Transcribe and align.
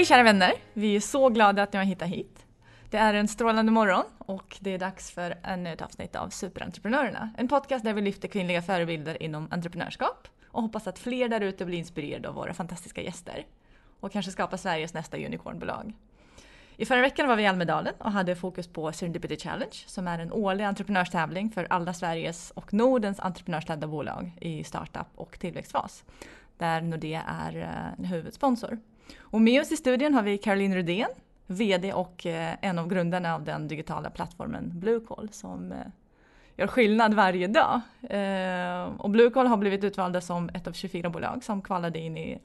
Hej 0.00 0.06
kära 0.06 0.22
vänner! 0.22 0.52
Vi 0.72 0.96
är 0.96 1.00
så 1.00 1.28
glada 1.28 1.62
att 1.62 1.72
ni 1.72 1.76
har 1.76 1.84
hittat 1.84 2.08
hit. 2.08 2.46
Det 2.90 2.96
är 2.96 3.14
en 3.14 3.28
strålande 3.28 3.72
morgon 3.72 4.04
och 4.18 4.56
det 4.60 4.70
är 4.74 4.78
dags 4.78 5.10
för 5.10 5.38
ännu 5.42 5.72
ett 5.72 5.82
avsnitt 5.82 6.16
av 6.16 6.28
Superentreprenörerna. 6.28 7.30
En 7.38 7.48
podcast 7.48 7.84
där 7.84 7.92
vi 7.92 8.00
lyfter 8.00 8.28
kvinnliga 8.28 8.62
förebilder 8.62 9.22
inom 9.22 9.48
entreprenörskap 9.50 10.28
och 10.48 10.62
hoppas 10.62 10.86
att 10.86 10.98
fler 10.98 11.28
där 11.28 11.40
ute 11.40 11.64
blir 11.64 11.78
inspirerade 11.78 12.28
av 12.28 12.34
våra 12.34 12.54
fantastiska 12.54 13.02
gäster 13.02 13.46
och 14.00 14.12
kanske 14.12 14.32
skapa 14.32 14.58
Sveriges 14.58 14.94
nästa 14.94 15.16
unicornbolag. 15.16 15.92
I 16.76 16.86
förra 16.86 17.00
veckan 17.00 17.28
var 17.28 17.36
vi 17.36 17.42
i 17.42 17.46
Almedalen 17.46 17.94
och 17.98 18.12
hade 18.12 18.36
fokus 18.36 18.68
på 18.68 18.92
Serendipity 18.92 19.36
Challenge 19.36 19.76
som 19.86 20.08
är 20.08 20.18
en 20.18 20.32
årlig 20.32 20.64
entreprenörstävling 20.64 21.50
för 21.50 21.66
alla 21.70 21.94
Sveriges 21.94 22.50
och 22.50 22.74
Nordens 22.74 23.20
entreprenörsledda 23.20 23.86
bolag 23.86 24.32
i 24.40 24.64
startup 24.64 25.08
och 25.14 25.38
tillväxtfas 25.38 26.04
där 26.58 26.80
Nordea 26.80 27.22
är 27.22 27.56
eh, 27.56 28.06
huvudsponsor. 28.06 28.78
Och 29.20 29.40
med 29.40 29.60
oss 29.60 29.72
i 29.72 29.76
studion 29.76 30.14
har 30.14 30.22
vi 30.22 30.38
Caroline 30.38 30.74
Rudén, 30.74 31.08
VD 31.46 31.92
och 31.92 32.26
eh, 32.26 32.54
en 32.62 32.78
av 32.78 32.88
grundarna 32.88 33.34
av 33.34 33.44
den 33.44 33.68
digitala 33.68 34.10
plattformen 34.10 34.70
Bluecall 34.74 35.28
som 35.32 35.72
eh, 35.72 35.78
gör 36.56 36.66
skillnad 36.66 37.14
varje 37.14 37.46
dag. 37.46 37.80
Och 38.98 39.10
Bluecall 39.10 39.46
har 39.46 39.56
blivit 39.56 39.84
utvalda 39.84 40.20
som 40.20 40.48
ett 40.48 40.66
av 40.66 40.72
24 40.72 41.10
bolag 41.10 41.44
som 41.44 41.62
kvalade 41.62 41.98
in 41.98 42.16
i 42.16 42.38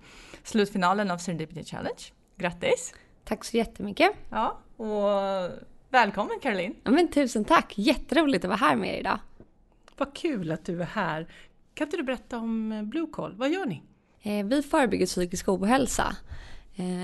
slutfinalen 0.44 1.12
av 1.12 1.18
Serendipity 1.18 1.64
Challenge. 1.64 2.02
Grattis! 2.38 2.94
Tack 3.24 3.44
så 3.46 3.58
jättemycket! 3.58 4.12
Ja, 4.30 4.58
och 4.78 5.52
välkommen 5.90 6.40
Caroline! 6.42 6.76
Ja, 6.84 6.92
men 6.92 7.08
tusen 7.08 7.46
tack! 7.46 7.74
Jätteroligt 7.78 8.46
att 8.46 8.50
vara 8.50 8.58
här 8.58 8.76
med 8.76 8.96
er 8.96 9.00
idag. 9.00 9.20
Vad 9.98 10.16
kul 10.16 10.52
att 10.52 10.66
du 10.66 10.82
är 10.82 10.86
här! 10.86 11.28
Kan 11.74 11.88
inte 11.88 11.98
du 11.98 12.04
berätta 12.04 12.38
om 12.38 12.82
Bluecall? 12.90 13.36
Vad 13.36 13.50
gör 13.50 13.66
ni? 13.66 13.82
Eh, 14.22 14.46
vi 14.46 14.62
förebygger 14.62 15.06
psykisk 15.06 15.50
ohälsa 15.50 16.04
eh, 16.04 16.16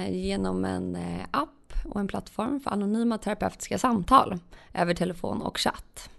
genom 0.09 0.65
en 0.65 0.95
eh, 0.95 1.25
app 1.31 1.73
och 1.85 1.99
en 1.99 2.07
plattform 2.07 2.59
för 2.59 2.71
anonyma 2.71 3.17
terapeutiska 3.17 3.77
samtal 3.77 4.39
över 4.73 4.93
telefon 4.93 5.41
och 5.41 5.57
chatt. 5.57 6.09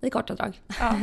I 0.00 0.10
korta 0.10 0.34
drag. 0.34 0.60
Ja. 0.80 0.96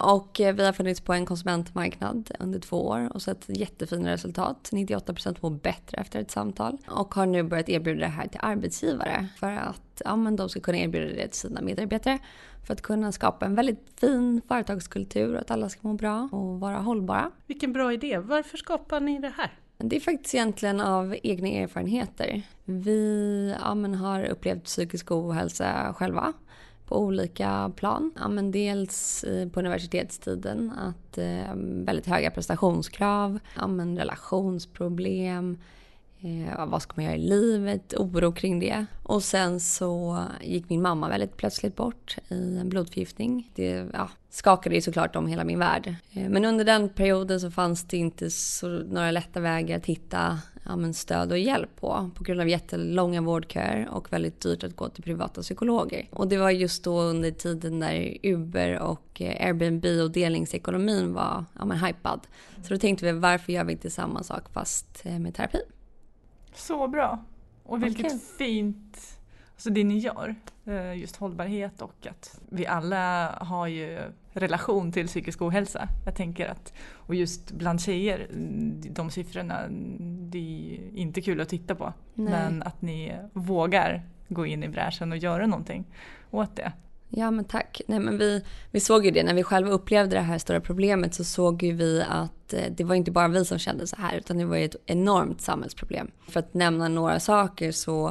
och 0.14 0.30
vi 0.38 0.64
har 0.64 0.72
funnits 0.72 1.00
på 1.00 1.12
en 1.12 1.26
konsumentmarknad 1.26 2.30
under 2.38 2.58
två 2.58 2.86
år 2.86 3.12
och 3.14 3.22
sett 3.22 3.44
jättefina 3.48 4.10
resultat. 4.10 4.68
98% 4.72 5.36
mår 5.40 5.50
bättre 5.50 5.98
efter 5.98 6.20
ett 6.20 6.30
samtal. 6.30 6.78
Och 6.88 7.14
har 7.14 7.26
nu 7.26 7.42
börjat 7.42 7.68
erbjuda 7.68 8.00
det 8.00 8.06
här 8.06 8.28
till 8.28 8.40
arbetsgivare 8.42 9.28
för 9.38 9.52
att 9.52 10.02
ja, 10.04 10.16
men 10.16 10.36
de 10.36 10.48
ska 10.48 10.60
kunna 10.60 10.78
erbjuda 10.78 11.06
det 11.06 11.28
till 11.28 11.40
sina 11.40 11.60
medarbetare. 11.60 12.18
För 12.66 12.72
att 12.72 12.82
kunna 12.82 13.12
skapa 13.12 13.46
en 13.46 13.54
väldigt 13.54 13.86
fin 14.00 14.42
företagskultur 14.48 15.34
och 15.34 15.40
att 15.40 15.50
alla 15.50 15.68
ska 15.68 15.88
må 15.88 15.94
bra 15.94 16.28
och 16.32 16.60
vara 16.60 16.78
hållbara. 16.78 17.30
Vilken 17.46 17.72
bra 17.72 17.92
idé. 17.92 18.18
Varför 18.18 18.56
skapar 18.56 19.00
ni 19.00 19.18
det 19.18 19.32
här? 19.36 19.52
Det 19.78 19.96
är 19.96 20.00
faktiskt 20.00 20.34
egentligen 20.34 20.80
av 20.80 21.16
egna 21.22 21.48
erfarenheter. 21.48 22.42
Vi 22.64 23.54
ja, 23.60 23.74
har 23.98 24.24
upplevt 24.24 24.64
psykisk 24.64 25.10
ohälsa 25.10 25.94
själva 25.96 26.32
på 26.86 26.98
olika 26.98 27.72
plan. 27.76 28.12
Ja, 28.16 28.28
men 28.28 28.50
dels 28.50 29.24
på 29.52 29.60
universitetstiden 29.60 30.72
att 30.78 31.18
eh, 31.18 31.54
väldigt 31.56 32.06
höga 32.06 32.30
prestationskrav, 32.30 33.38
ja, 33.56 33.66
men 33.66 33.98
relationsproblem, 33.98 35.58
Eh, 36.20 36.66
vad 36.66 36.82
ska 36.82 36.92
man 36.96 37.04
göra 37.04 37.16
i 37.16 37.18
livet? 37.18 37.94
Oro 37.94 38.32
kring 38.32 38.60
det. 38.60 38.86
Och 39.02 39.22
sen 39.22 39.60
så 39.60 40.24
gick 40.40 40.70
min 40.70 40.82
mamma 40.82 41.08
väldigt 41.08 41.36
plötsligt 41.36 41.76
bort 41.76 42.16
i 42.28 42.58
en 42.58 42.68
blodförgiftning. 42.68 43.50
Det 43.54 43.86
ja, 43.92 44.10
skakade 44.30 44.74
ju 44.74 44.80
såklart 44.80 45.16
om 45.16 45.26
hela 45.26 45.44
min 45.44 45.58
värld. 45.58 45.94
Eh, 46.12 46.28
men 46.28 46.44
under 46.44 46.64
den 46.64 46.88
perioden 46.88 47.40
så 47.40 47.50
fanns 47.50 47.84
det 47.84 47.96
inte 47.96 48.30
så, 48.30 48.68
några 48.68 49.10
lätta 49.10 49.40
vägar 49.40 49.76
att 49.76 49.86
hitta 49.86 50.38
ja, 50.64 50.92
stöd 50.92 51.32
och 51.32 51.38
hjälp 51.38 51.80
på. 51.80 52.10
På 52.14 52.24
grund 52.24 52.40
av 52.40 52.48
jättelånga 52.48 53.20
vårdköer 53.20 53.88
och 53.90 54.12
väldigt 54.12 54.40
dyrt 54.40 54.64
att 54.64 54.76
gå 54.76 54.88
till 54.88 55.02
privata 55.02 55.42
psykologer. 55.42 56.06
Och 56.10 56.28
det 56.28 56.36
var 56.36 56.50
just 56.50 56.84
då 56.84 57.00
under 57.00 57.30
tiden 57.30 57.78
när 57.78 58.16
Uber 58.22 58.78
och 58.78 59.20
eh, 59.20 59.46
Airbnb 59.46 59.84
och 59.84 60.10
delningsekonomin 60.10 61.12
var 61.12 61.44
ja, 61.58 61.64
men 61.64 61.78
hypad. 61.78 62.20
Så 62.62 62.74
då 62.74 62.78
tänkte 62.80 63.12
vi 63.12 63.12
varför 63.12 63.52
gör 63.52 63.64
vi 63.64 63.72
inte 63.72 63.90
samma 63.90 64.22
sak 64.22 64.52
fast 64.52 65.02
eh, 65.04 65.18
med 65.18 65.34
terapi? 65.34 65.58
Så 66.58 66.88
bra! 66.88 67.24
Och 67.62 67.82
vilket 67.82 68.06
okay. 68.06 68.18
fint, 68.38 69.18
alltså 69.52 69.70
det 69.70 69.84
ni 69.84 69.98
gör, 69.98 70.34
eh, 70.64 70.94
just 70.94 71.16
hållbarhet 71.16 71.82
och 71.82 72.06
att 72.06 72.40
vi 72.50 72.66
alla 72.66 73.30
har 73.40 73.66
ju 73.66 74.00
relation 74.32 74.92
till 74.92 75.06
psykisk 75.06 75.42
ohälsa. 75.42 75.88
Jag 76.04 76.14
tänker 76.14 76.48
att, 76.48 76.72
och 76.92 77.14
just 77.14 77.50
bland 77.50 77.80
tjejer, 77.80 78.28
de 78.90 79.10
siffrorna, 79.10 79.68
det 80.30 80.38
är 80.38 80.98
inte 80.98 81.20
kul 81.20 81.40
att 81.40 81.48
titta 81.48 81.74
på. 81.74 81.92
Nej. 82.14 82.30
Men 82.30 82.62
att 82.62 82.82
ni 82.82 83.16
vågar 83.32 84.02
gå 84.28 84.46
in 84.46 84.62
i 84.62 84.68
bräschen 84.68 85.12
och 85.12 85.18
göra 85.18 85.46
någonting 85.46 85.84
åt 86.30 86.56
det. 86.56 86.72
Ja 87.10 87.30
men 87.30 87.44
tack. 87.44 87.80
Nej, 87.86 88.00
men 88.00 88.18
vi, 88.18 88.44
vi 88.70 88.80
såg 88.80 89.04
ju 89.04 89.10
det 89.10 89.22
när 89.22 89.34
vi 89.34 89.42
själva 89.42 89.70
upplevde 89.70 90.16
det 90.16 90.22
här 90.22 90.38
stora 90.38 90.60
problemet 90.60 91.14
så 91.14 91.24
såg 91.24 91.62
ju 91.62 91.72
vi 91.72 92.04
att 92.08 92.52
eh, 92.52 92.64
det 92.70 92.84
var 92.84 92.94
inte 92.94 93.10
bara 93.10 93.28
vi 93.28 93.44
som 93.44 93.58
kände 93.58 93.86
så 93.86 93.96
här 93.96 94.16
utan 94.16 94.38
det 94.38 94.44
var 94.44 94.56
ju 94.56 94.64
ett 94.64 94.76
enormt 94.86 95.40
samhällsproblem. 95.40 96.10
För 96.28 96.40
att 96.40 96.54
nämna 96.54 96.88
några 96.88 97.20
saker 97.20 97.72
så 97.72 98.08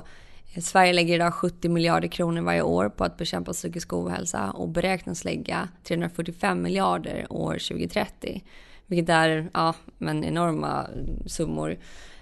eh, 0.53 0.61
Sverige 0.61 0.93
lägger 0.93 1.15
idag 1.15 1.33
70 1.33 1.69
miljarder 1.69 2.07
kronor 2.07 2.41
varje 2.41 2.61
år 2.61 2.89
på 2.89 3.03
att 3.03 3.17
bekämpa 3.17 3.53
psykisk 3.53 3.93
ohälsa 3.93 4.51
och 4.51 4.69
beräknas 4.69 5.25
lägga 5.25 5.69
345 5.83 6.61
miljarder 6.61 7.27
år 7.29 7.53
2030. 7.53 8.43
Vilket 8.85 9.09
är 9.09 9.49
ja, 9.53 9.73
men 9.97 10.23
enorma 10.23 10.85
mm, 10.85 11.27
summor. 11.27 11.77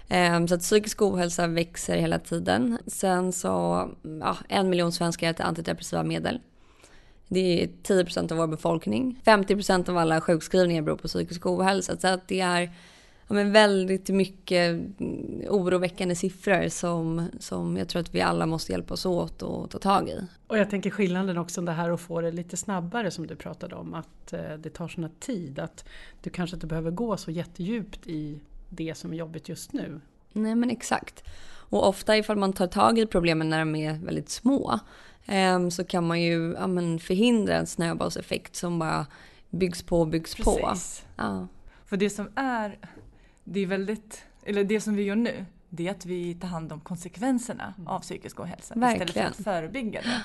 Ehm, 0.08 0.48
så 0.48 0.54
att 0.54 0.60
psykisk 0.60 1.02
ohälsa 1.02 1.46
växer 1.46 1.96
hela 1.96 2.18
tiden. 2.18 2.78
Sen 2.86 3.32
så, 3.32 3.88
ja, 4.20 4.36
en 4.48 4.70
miljon 4.70 4.92
svenskar 4.92 5.30
äter 5.30 5.44
antidepressiva 5.46 6.02
medel. 6.02 6.40
Det 7.28 7.62
är 7.62 7.66
10% 7.66 8.32
av 8.32 8.38
vår 8.38 8.46
befolkning. 8.46 9.20
50% 9.24 9.90
av 9.90 9.98
alla 9.98 10.20
sjukskrivningar 10.20 10.82
beror 10.82 10.96
på 10.96 11.08
psykisk 11.08 11.46
ohälsa. 11.46 11.96
Så 11.96 12.08
att 12.08 12.28
det 12.28 12.40
är 12.40 12.62
ja, 13.28 13.34
men 13.34 13.52
väldigt 13.52 14.08
mycket 14.08 14.80
oroväckande 15.48 16.14
siffror 16.14 16.68
som, 16.68 17.28
som 17.40 17.76
jag 17.76 17.88
tror 17.88 18.00
att 18.00 18.14
vi 18.14 18.20
alla 18.20 18.46
måste 18.46 18.72
hjälpas 18.72 19.06
åt 19.06 19.42
och 19.42 19.70
ta 19.70 19.78
tag 19.78 20.08
i. 20.08 20.20
Och 20.46 20.58
jag 20.58 20.70
tänker 20.70 20.90
skillnaden 20.90 21.38
också 21.38 21.60
det 21.60 21.72
här 21.72 21.90
att 21.90 22.00
få 22.00 22.20
det 22.20 22.30
lite 22.30 22.56
snabbare 22.56 23.10
som 23.10 23.26
du 23.26 23.36
pratade 23.36 23.74
om. 23.74 23.94
Att 23.94 24.32
eh, 24.32 24.54
det 24.58 24.70
tar 24.70 24.88
sån 24.88 25.10
tid. 25.20 25.58
Att 25.58 25.84
du 26.22 26.30
kanske 26.30 26.56
inte 26.56 26.66
behöver 26.66 26.90
gå 26.90 27.16
så 27.16 27.30
jättedjupt 27.30 28.06
i 28.06 28.40
det 28.68 28.94
som 28.94 29.12
är 29.12 29.16
jobbigt 29.16 29.48
just 29.48 29.72
nu. 29.72 30.00
Nej 30.32 30.54
men 30.54 30.70
exakt. 30.70 31.24
Och 31.68 31.88
ofta 31.88 32.16
ifall 32.16 32.36
man 32.36 32.52
tar 32.52 32.66
tag 32.66 32.98
i 32.98 33.06
problemen 33.06 33.48
när 33.48 33.58
de 33.58 33.76
är 33.76 33.94
väldigt 33.94 34.28
små 34.28 34.80
så 35.70 35.84
kan 35.84 36.06
man 36.06 36.22
ju 36.22 36.52
ja, 36.52 36.66
men 36.66 36.98
förhindra 36.98 37.56
en 37.56 37.66
snöbollseffekt 37.66 38.56
som 38.56 38.78
bara 38.78 39.06
byggs 39.50 39.82
på 39.82 40.00
och 40.00 40.08
byggs 40.08 40.34
Precis. 40.34 41.04
på. 41.06 41.22
Ja. 41.22 41.46
För 41.84 41.96
det 41.96 42.10
som 42.10 42.28
är, 42.34 42.78
det 43.44 43.60
är 43.60 43.66
väldigt, 43.66 44.24
eller 44.42 44.64
det 44.64 44.80
som 44.80 44.94
vi 44.94 45.02
gör 45.02 45.16
nu, 45.16 45.46
det 45.68 45.88
är 45.88 45.90
att 45.90 46.06
vi 46.06 46.34
tar 46.34 46.48
hand 46.48 46.72
om 46.72 46.80
konsekvenserna 46.80 47.74
mm. 47.76 47.88
av 47.88 48.00
psykisk 48.00 48.40
ohälsa 48.40 48.74
Verkligen. 48.74 49.08
istället 49.08 49.36
för 49.36 49.40
att 49.40 49.44
förebygga 49.44 50.00
det. 50.00 50.22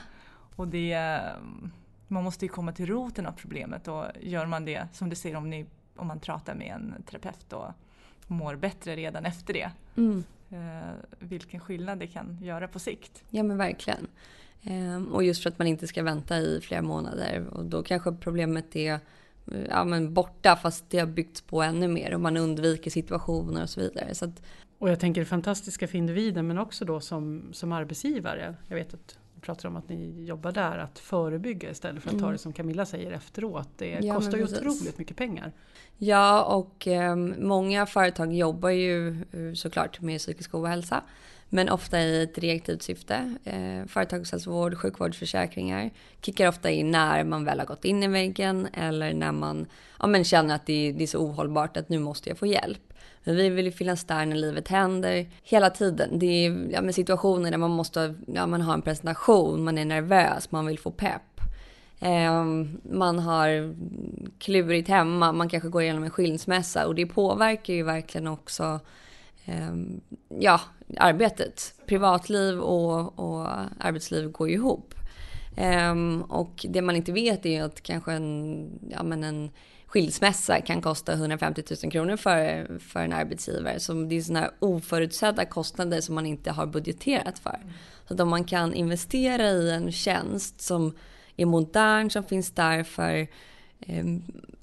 Och 0.56 0.68
det, 0.68 1.22
man 2.08 2.24
måste 2.24 2.46
ju 2.46 2.50
komma 2.50 2.72
till 2.72 2.86
roten 2.86 3.26
av 3.26 3.32
problemet 3.32 3.88
och 3.88 4.06
gör 4.20 4.46
man 4.46 4.66
det, 4.66 4.88
som 4.94 5.10
du 5.10 5.16
ser 5.16 5.36
om, 5.36 5.50
ni, 5.50 5.66
om 5.96 6.08
man 6.08 6.20
pratar 6.20 6.56
med 6.56 6.74
en 6.76 7.04
terapeut 7.04 7.54
och 7.54 7.72
mår 8.28 8.56
bättre 8.56 8.96
redan 8.96 9.26
efter 9.26 9.54
det. 9.54 9.72
Mm. 9.98 10.24
Eh, 10.50 10.94
vilken 11.20 11.60
skillnad 11.60 12.00
det 12.00 12.08
kan 12.08 12.38
göra 12.42 12.68
på 12.68 12.80
sikt. 12.80 13.24
Ja 13.30 13.44
men 13.44 13.58
verkligen. 13.58 14.08
Ehm, 14.64 15.08
och 15.08 15.24
just 15.24 15.44
för 15.44 15.50
att 15.50 15.60
man 15.60 15.68
inte 15.68 15.88
ska 15.88 16.04
vänta 16.04 16.38
i 16.38 16.62
flera 16.62 16.82
månader. 16.82 17.48
Och 17.52 17.66
då 17.66 17.84
kanske 17.84 18.12
problemet 18.12 18.76
är 18.76 19.00
ja, 19.70 19.84
men 19.84 20.14
borta 20.14 20.56
fast 20.56 20.86
det 20.90 21.00
har 21.00 21.08
byggts 21.08 21.42
på 21.42 21.62
ännu 21.62 21.88
mer 21.88 22.14
och 22.14 22.22
man 22.22 22.38
undviker 22.38 22.92
situationer 22.92 23.64
och 23.64 23.70
så 23.70 23.82
vidare. 23.82 24.16
Så 24.16 24.26
att... 24.26 24.42
Och 24.78 24.90
jag 24.90 25.00
tänker 25.00 25.26
fantastiska 25.26 25.88
för 25.88 25.98
individen 25.98 26.48
men 26.48 26.58
också 26.58 26.86
då 26.86 27.00
som, 27.00 27.50
som 27.52 27.72
arbetsgivare. 27.72 28.56
Jag 28.68 28.76
vet 28.76 28.94
att 28.94 29.18
du 29.36 29.42
pratar 29.42 29.70
om 29.70 29.76
att 29.76 29.90
ni 29.90 30.26
jobbar 30.26 30.52
där, 30.52 30.78
att 30.78 31.00
förebygga 31.00 31.72
istället 31.72 32.04
för 32.04 32.10
att 32.10 32.14
mm. 32.14 32.26
ta 32.26 32.32
det 32.32 32.38
som 32.38 32.54
Camilla 32.54 32.86
säger 32.86 33.12
efteråt. 33.12 33.70
Det 33.78 34.00
ja, 34.02 34.16
kostar 34.16 34.38
ju 34.38 34.44
otroligt 34.44 34.98
mycket 34.98 35.18
pengar. 35.18 35.52
Ja 35.98 36.44
och 36.44 36.88
eh, 36.88 37.16
många 37.38 37.86
företag 37.86 38.34
jobbar 38.34 38.70
ju 38.70 39.10
eh, 39.10 39.54
såklart 39.56 40.02
med 40.02 40.20
psykisk 40.20 40.56
ohälsa. 40.56 41.04
Men 41.54 41.70
ofta 41.70 42.00
i 42.00 42.24
ett 42.24 42.38
reaktivt 42.38 42.82
syfte. 42.82 43.36
Eh, 43.44 43.88
företagshälsovård, 43.88 44.78
sjukvårdsförsäkringar 44.78 45.90
kickar 46.22 46.48
ofta 46.48 46.70
in 46.70 46.92
när 46.92 47.24
man 47.24 47.46
väl 47.46 47.60
har 47.60 47.66
gått 47.66 47.86
in 47.86 48.04
i 48.04 48.08
väggen 48.08 48.68
eller 48.74 49.14
när 49.14 49.32
man 49.32 49.66
ja, 50.00 50.08
men 50.08 50.24
känner 50.24 50.56
att 50.56 50.66
det 50.66 50.88
är, 50.88 50.94
det 50.94 51.04
är 51.04 51.08
så 51.08 51.20
ohållbart 51.20 51.78
att 51.78 51.90
nu 51.90 52.00
måste 52.00 52.30
jag 52.30 52.38
få 52.38 52.46
hjälp. 52.46 52.94
Men 53.24 53.36
vi 53.36 53.50
vill 53.50 53.66
ju 53.66 53.72
finnas 53.72 54.04
där 54.04 54.26
när 54.26 54.36
livet 54.36 54.68
händer 54.68 55.26
hela 55.44 55.70
tiden. 55.70 56.20
Det 56.20 56.46
är 56.46 56.68
ja, 56.72 56.82
men 56.82 56.94
situationer 56.94 57.52
där 57.52 57.58
man 57.58 57.72
måste 57.72 58.16
ja, 58.28 58.48
man 58.48 58.62
har 58.62 58.74
en 58.74 58.82
presentation, 58.82 59.64
man 59.64 59.78
är 59.78 59.86
nervös, 59.86 60.52
man 60.52 60.66
vill 60.66 60.80
få 60.80 60.92
pepp. 60.92 61.42
Ehm, 62.00 62.82
man 62.84 63.20
har 63.20 63.76
klurigt 64.40 64.90
hemma, 64.90 65.32
man 65.32 65.50
kanske 65.50 65.70
går 65.70 65.82
igenom 65.82 66.04
en 66.04 66.10
skilsmässa 66.10 66.88
och 66.88 66.96
det 66.96 67.06
påverkar 67.06 67.74
ju 67.74 67.84
verkligen 67.84 68.28
också 68.28 68.80
Ehm, 69.46 70.02
ja, 70.40 70.62
arbetet. 70.98 71.74
Privatliv 71.86 72.60
och, 72.60 73.20
och 73.20 73.48
arbetsliv 73.80 74.32
går 74.32 74.50
ju 74.50 74.56
ihop. 74.56 74.94
Um, 75.92 76.22
och 76.22 76.66
det 76.70 76.82
man 76.82 76.96
inte 76.96 77.12
vet 77.12 77.46
är 77.46 77.50
ju 77.50 77.60
att 77.60 77.82
kanske 77.82 78.14
en, 78.14 78.70
ja, 78.90 79.04
men 79.04 79.24
en 79.24 79.52
skilsmässa 79.86 80.62
kan 80.62 80.82
kosta 80.82 81.14
150 81.14 81.64
000 81.84 81.92
kronor 81.92 82.18
för, 82.18 82.68
för 82.80 83.00
en 83.00 83.14
arbetsgivare. 83.14 83.80
Så 83.80 83.94
det 83.94 84.16
är 84.16 84.22
sådana 84.22 84.52
oförutsedda 84.60 85.46
kostnader 85.46 86.02
som 86.02 86.16
man 86.16 86.26
inte 86.26 86.52
har 86.52 86.66
budgeterat 86.66 87.40
för. 87.40 87.60
Så 88.08 88.14
att 88.14 88.20
om 88.20 88.30
man 88.30 88.44
kan 88.44 88.74
investera 88.74 89.50
i 89.50 89.72
en 89.72 89.92
tjänst 89.92 90.62
som 90.62 90.96
är 91.38 91.46
modern, 91.46 92.10
som 92.10 92.24
finns 92.24 92.52
där 92.52 92.84
för 92.84 93.28
eh, 93.80 94.06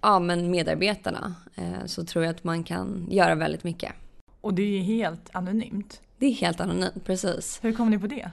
ja, 0.01 0.19
men 0.19 0.51
medarbetarna, 0.51 1.35
eh, 1.55 1.85
så 1.87 2.05
tror 2.05 2.25
jag 2.25 2.35
att 2.35 2.45
man 2.45 2.65
kan 2.65 3.07
göra 3.11 3.35
väldigt 3.35 3.65
mycket. 3.65 3.93
Och 4.41 4.55
det 4.55 4.79
är 4.79 4.83
helt 4.83 5.31
anonymt? 5.33 6.01
Det 6.19 6.27
är 6.27 6.33
helt 6.33 6.61
anonymt, 6.61 7.05
precis. 7.05 7.59
Hur 7.63 7.73
kom 7.73 7.91
ni 7.91 7.99
på 7.99 8.07
det? 8.07 8.31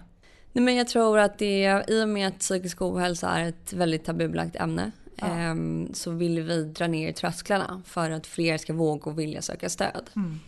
Nej, 0.51 0.63
men 0.65 0.75
jag 0.75 0.87
tror 0.87 1.19
att 1.19 1.37
det 1.37 1.83
i 1.87 2.03
och 2.03 2.09
med 2.09 2.27
att 2.27 2.39
psykisk 2.39 2.81
ohälsa 2.81 3.29
är 3.29 3.49
ett 3.49 3.73
väldigt 3.73 4.05
tabubelagt 4.05 4.55
ämne 4.55 4.91
ja. 5.15 5.27
Ehm, 5.27 5.93
så 5.93 6.11
vill 6.11 6.41
vi 6.41 6.63
dra 6.63 6.87
ner 6.87 7.11
trösklarna 7.11 7.81
för 7.85 8.11
att 8.11 8.27
fler 8.27 8.57
ska 8.57 8.73
våga 8.73 9.11
och 9.11 9.19
vilja 9.19 9.41
söka 9.41 9.69
stöd. 9.69 10.09
Mm. 10.15 10.39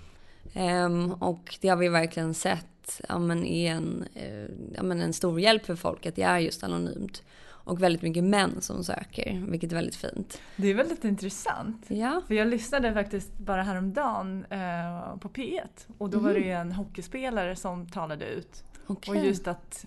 Um, 0.56 1.14
och 1.14 1.58
det 1.62 1.68
har 1.68 1.78
vi 1.78 1.90
verkligen 1.90 2.34
sett 2.34 3.02
ja, 3.10 3.20
men 3.20 3.46
är 3.46 3.72
en, 3.72 4.06
uh, 4.16 4.76
ja, 4.76 4.84
men 4.84 5.02
en 5.02 5.14
stor 5.14 5.40
hjälp 5.40 5.66
för 5.66 5.76
folk 5.76 6.06
att 6.06 6.16
det 6.16 6.22
är 6.22 6.40
just 6.40 6.64
anonymt. 6.64 7.24
Och 7.68 7.84
väldigt 7.84 8.02
mycket 8.02 8.24
män 8.24 8.62
som 8.62 8.84
söker, 8.84 9.46
vilket 9.48 9.72
är 9.72 9.76
väldigt 9.76 9.96
fint. 9.96 10.42
Det 10.56 10.68
är 10.68 10.74
väldigt 10.74 11.04
intressant. 11.04 11.86
Ja. 11.88 12.22
För 12.28 12.36
jag 12.36 12.48
lyssnade 12.48 12.94
faktiskt 12.94 13.38
bara 13.38 13.64
häromdagen 13.64 14.46
uh, 14.52 15.18
på 15.18 15.30
P1 15.30 15.62
och 15.98 16.10
då 16.10 16.20
mm. 16.20 16.28
var 16.28 16.40
det 16.40 16.58
mhm. 16.58 16.68
en 16.68 16.72
hockeyspelare 16.72 17.56
som 17.56 17.90
talade 17.90 18.26
ut. 18.26 18.64
Okay. 18.88 19.18
Och 19.20 19.26
just 19.26 19.48
att 19.48 19.86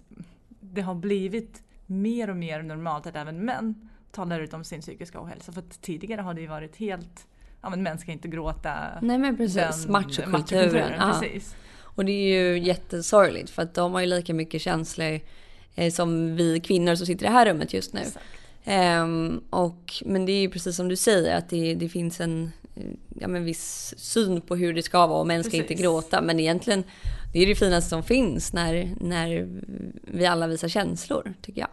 det 0.61 0.81
har 0.81 0.95
blivit 0.95 1.63
mer 1.87 2.31
och 2.31 2.37
mer 2.37 2.63
normalt 2.63 3.07
att 3.07 3.17
även 3.17 3.45
män 3.45 3.89
talar 4.11 4.41
ut 4.41 4.55
om 4.55 4.65
sin 4.65 4.81
psykiska 4.81 5.23
ohälsa. 5.23 5.53
För 5.53 5.63
tidigare 5.81 6.21
har 6.21 6.35
det 6.35 6.41
ju 6.41 6.47
varit 6.47 6.77
helt, 6.77 7.27
ja 7.63 7.71
men 7.71 7.83
män 7.83 7.99
ska 7.99 8.13
inte 8.13 8.29
gråta. 8.29 8.75
Nej 9.03 9.19
men 9.19 9.37
precis, 9.37 9.87
machokulturen. 9.87 10.93
Ja. 10.99 11.23
Och 11.81 12.05
det 12.05 12.13
är 12.13 12.43
ju 12.43 12.59
jättesorgligt 12.59 13.51
för 13.51 13.63
att 13.63 13.75
de 13.75 13.93
har 13.93 14.01
ju 14.01 14.07
lika 14.07 14.35
mycket 14.35 14.63
känslor 14.63 15.13
eh, 15.13 15.21
som 15.93 16.37
vi 16.37 16.61
kvinnor 16.61 16.95
som 16.95 17.07
sitter 17.07 17.25
i 17.25 17.29
det 17.29 17.35
här 17.35 17.47
rummet 17.47 17.75
just 17.75 17.93
nu. 17.93 18.03
Um, 18.65 19.45
och, 19.51 20.03
men 20.05 20.27
det 20.27 20.33
är 20.33 20.41
ju 20.41 20.51
precis 20.51 20.77
som 20.77 20.89
du 20.89 20.97
säger 20.97 21.37
att 21.37 21.49
det, 21.49 21.75
det 21.75 21.89
finns 21.89 22.21
en 22.21 22.53
ja, 23.21 23.29
men 23.29 23.45
viss 23.45 23.95
syn 23.99 24.41
på 24.41 24.57
hur 24.57 24.75
det 24.75 24.83
ska 24.83 25.07
vara 25.07 25.21
och 25.21 25.27
män 25.27 25.45
ska 25.45 25.51
precis. 25.51 25.71
inte 25.71 25.83
gråta. 25.83 26.23
Men 26.23 26.41
egentligen 26.41 26.85
det 27.33 27.39
är 27.39 27.47
det 27.47 27.55
finaste 27.55 27.91
som 27.91 28.03
finns 28.03 28.53
när, 28.53 28.95
när 29.01 29.49
vi 30.03 30.27
alla 30.27 30.47
visar 30.47 30.69
känslor 30.69 31.35
tycker 31.43 31.61
jag. 31.61 31.71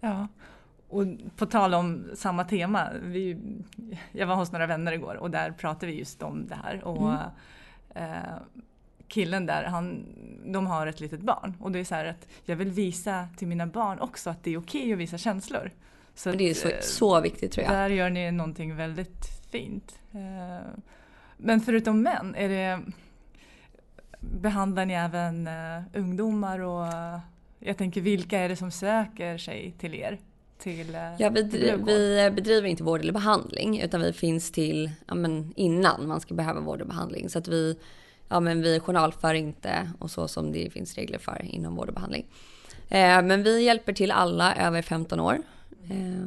Ja, 0.00 0.28
och 0.88 1.04
på 1.36 1.46
tal 1.46 1.74
om 1.74 2.04
samma 2.14 2.44
tema. 2.44 2.88
Vi, 3.02 3.38
jag 4.12 4.26
var 4.26 4.34
hos 4.34 4.52
några 4.52 4.66
vänner 4.66 4.92
igår 4.92 5.14
och 5.14 5.30
där 5.30 5.50
pratade 5.50 5.92
vi 5.92 5.98
just 5.98 6.22
om 6.22 6.46
det 6.46 6.58
här. 6.64 6.84
Och, 6.84 7.12
mm. 7.12 7.20
eh, 7.94 8.34
killen 9.10 9.46
där, 9.46 9.64
han, 9.64 10.06
de 10.52 10.66
har 10.66 10.86
ett 10.86 11.00
litet 11.00 11.20
barn. 11.20 11.56
Och 11.60 11.72
det 11.72 11.78
är 11.78 11.84
så 11.84 11.94
här 11.94 12.04
att 12.04 12.28
jag 12.44 12.56
vill 12.56 12.70
visa 12.70 13.28
till 13.36 13.48
mina 13.48 13.66
barn 13.66 14.00
också 14.00 14.30
att 14.30 14.44
det 14.44 14.50
är 14.50 14.58
okej 14.58 14.80
okay 14.80 14.92
att 14.92 14.98
visa 14.98 15.18
känslor. 15.18 15.70
Så 16.14 16.32
det 16.32 16.50
är 16.50 16.54
så, 16.54 16.68
att, 16.68 16.84
så 16.84 17.20
viktigt 17.20 17.52
tror 17.52 17.64
jag. 17.64 17.74
Där 17.74 17.90
gör 17.90 18.10
ni 18.10 18.32
någonting 18.32 18.76
väldigt 18.76 19.26
fint. 19.50 19.98
Eh, 20.12 20.66
men 21.36 21.60
förutom 21.60 22.02
män, 22.02 22.34
är 22.34 22.48
det, 22.48 22.80
behandlar 24.20 24.86
ni 24.86 24.94
även 24.94 25.48
uh, 25.48 25.82
ungdomar 25.94 26.58
och 26.58 26.86
jag 27.58 27.76
tänker 27.76 28.00
vilka 28.00 28.38
är 28.38 28.48
det 28.48 28.56
som 28.56 28.70
söker 28.70 29.38
sig 29.38 29.74
till 29.78 29.94
er? 29.94 30.18
till 30.60 30.94
eh, 30.94 31.00
Ja, 31.18 31.30
vi, 31.30 31.42
vi 31.86 32.30
bedriver 32.34 32.68
inte 32.68 32.82
vård 32.82 33.00
eller 33.00 33.12
behandling 33.12 33.80
utan 33.80 34.00
vi 34.00 34.12
finns 34.12 34.52
till 34.52 34.90
ja, 35.06 35.14
men 35.14 35.52
innan 35.56 36.08
man 36.08 36.20
ska 36.20 36.34
behöva 36.34 36.60
vård 36.60 36.80
och 36.80 36.88
behandling. 36.88 37.30
Så 37.30 37.38
att 37.38 37.48
vi, 37.48 37.78
ja, 38.30 38.40
men 38.40 38.62
vi 38.62 38.80
journalför 38.80 39.34
inte 39.34 39.90
och 39.98 40.10
så 40.10 40.28
som 40.28 40.52
det 40.52 40.72
finns 40.72 40.94
regler 40.94 41.18
för 41.18 41.44
inom 41.44 41.76
vård 41.76 41.88
och 41.88 41.94
behandling. 41.94 42.26
Eh, 42.88 43.22
men 43.22 43.42
vi 43.42 43.62
hjälper 43.62 43.92
till 43.92 44.10
alla 44.10 44.54
över 44.54 44.82
15 44.82 45.20
år. 45.20 45.38
Eh, 45.90 46.26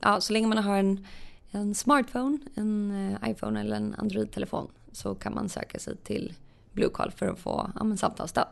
ja, 0.00 0.20
så 0.20 0.32
länge 0.32 0.46
man 0.46 0.58
har 0.58 0.76
en, 0.76 1.06
en 1.50 1.74
smartphone, 1.74 2.38
en 2.54 2.90
eh, 3.22 3.30
iPhone 3.30 3.60
eller 3.60 3.76
en 3.76 3.94
Android-telefon 3.98 4.68
så 4.92 5.14
kan 5.14 5.34
man 5.34 5.48
söka 5.48 5.78
sig 5.78 5.96
till 5.96 6.34
Blue 6.72 6.88
Call 6.88 7.10
för 7.10 7.28
att 7.28 7.38
få 7.38 7.70
ja, 7.74 7.96
samtalsstöd. 7.96 8.48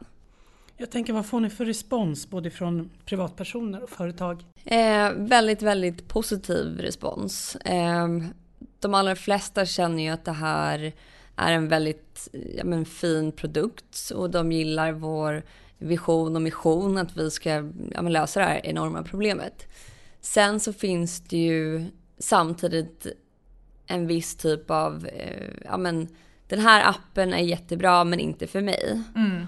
Jag 0.76 0.90
tänker, 0.90 1.12
vad 1.12 1.26
får 1.26 1.40
ni 1.40 1.50
för 1.50 1.64
respons 1.64 2.30
både 2.30 2.50
från 2.50 2.90
privatpersoner 3.04 3.82
och 3.82 3.90
företag? 3.90 4.44
Eh, 4.64 5.10
väldigt, 5.12 5.62
väldigt 5.62 6.08
positiv 6.08 6.78
respons. 6.78 7.56
Eh, 7.56 8.08
de 8.80 8.94
allra 8.94 9.16
flesta 9.16 9.66
känner 9.66 10.02
ju 10.02 10.08
att 10.08 10.24
det 10.24 10.32
här 10.32 10.92
är 11.36 11.52
en 11.52 11.68
väldigt 11.68 12.05
ja, 12.56 12.64
men, 12.64 12.84
fin 12.84 13.32
produkt 13.32 14.10
och 14.14 14.30
de 14.30 14.52
gillar 14.52 14.92
vår 14.92 15.42
vision 15.78 16.36
och 16.36 16.42
mission 16.42 16.98
att 16.98 17.16
vi 17.16 17.30
ska 17.30 17.50
ja, 17.92 18.02
men, 18.02 18.12
lösa 18.12 18.40
det 18.40 18.46
här 18.46 18.66
enorma 18.66 19.02
problemet. 19.02 19.66
Sen 20.20 20.60
så 20.60 20.72
finns 20.72 21.20
det 21.20 21.36
ju 21.36 21.84
samtidigt 22.18 23.06
en 23.86 24.06
viss 24.06 24.36
typ 24.36 24.70
av 24.70 25.06
eh, 25.06 25.50
ja, 25.64 25.76
men, 25.76 26.08
den 26.48 26.58
här 26.58 26.88
appen 26.90 27.32
är 27.32 27.42
jättebra 27.42 28.04
men 28.04 28.20
inte 28.20 28.46
för 28.46 28.60
mig. 28.60 29.02
Mm, 29.16 29.46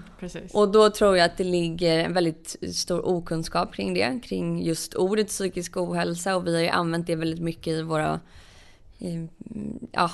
och 0.53 0.71
då 0.71 0.89
tror 0.89 1.17
jag 1.17 1.25
att 1.25 1.37
det 1.37 1.43
ligger 1.43 1.99
en 1.99 2.13
väldigt 2.13 2.55
stor 2.73 3.07
okunskap 3.07 3.73
kring 3.73 3.93
det, 3.93 4.19
kring 4.23 4.63
just 4.63 4.93
ordet 4.93 5.27
psykisk 5.27 5.77
ohälsa 5.77 6.35
och 6.35 6.47
vi 6.47 6.55
har 6.55 6.61
ju 6.61 6.67
använt 6.67 7.07
det 7.07 7.15
väldigt 7.15 7.39
mycket 7.39 7.67
i 7.67 7.81
våra, 7.81 8.19
ja, 9.91 10.11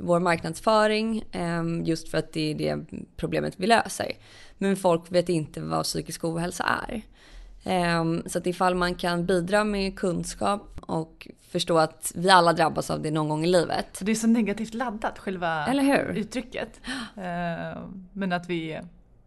vår 0.00 0.20
marknadsföring 0.20 1.24
ehm, 1.32 1.84
just 1.84 2.08
för 2.08 2.18
att 2.18 2.32
det 2.32 2.50
är 2.50 2.54
det 2.54 2.84
problemet 3.16 3.54
vi 3.56 3.66
löser. 3.66 4.12
Men 4.58 4.76
folk 4.76 5.12
vet 5.12 5.28
inte 5.28 5.60
vad 5.60 5.84
psykisk 5.84 6.24
ohälsa 6.24 6.64
är. 6.64 7.02
Ehm, 7.64 8.22
så 8.26 8.38
att 8.38 8.46
ifall 8.46 8.74
man 8.74 8.94
kan 8.94 9.26
bidra 9.26 9.64
med 9.64 9.98
kunskap 9.98 10.80
och 10.80 11.28
förstå 11.50 11.78
att 11.78 12.12
vi 12.14 12.30
alla 12.30 12.52
drabbas 12.52 12.90
av 12.90 13.02
det 13.02 13.10
någon 13.10 13.28
gång 13.28 13.44
i 13.44 13.48
livet. 13.48 13.98
Det 14.00 14.10
är 14.10 14.14
så 14.14 14.26
negativt 14.26 14.74
laddat 14.74 15.18
själva 15.18 15.74
uttrycket. 16.14 16.80
Ehm, 17.16 18.06
men 18.12 18.32
att 18.32 18.50
vi 18.50 18.80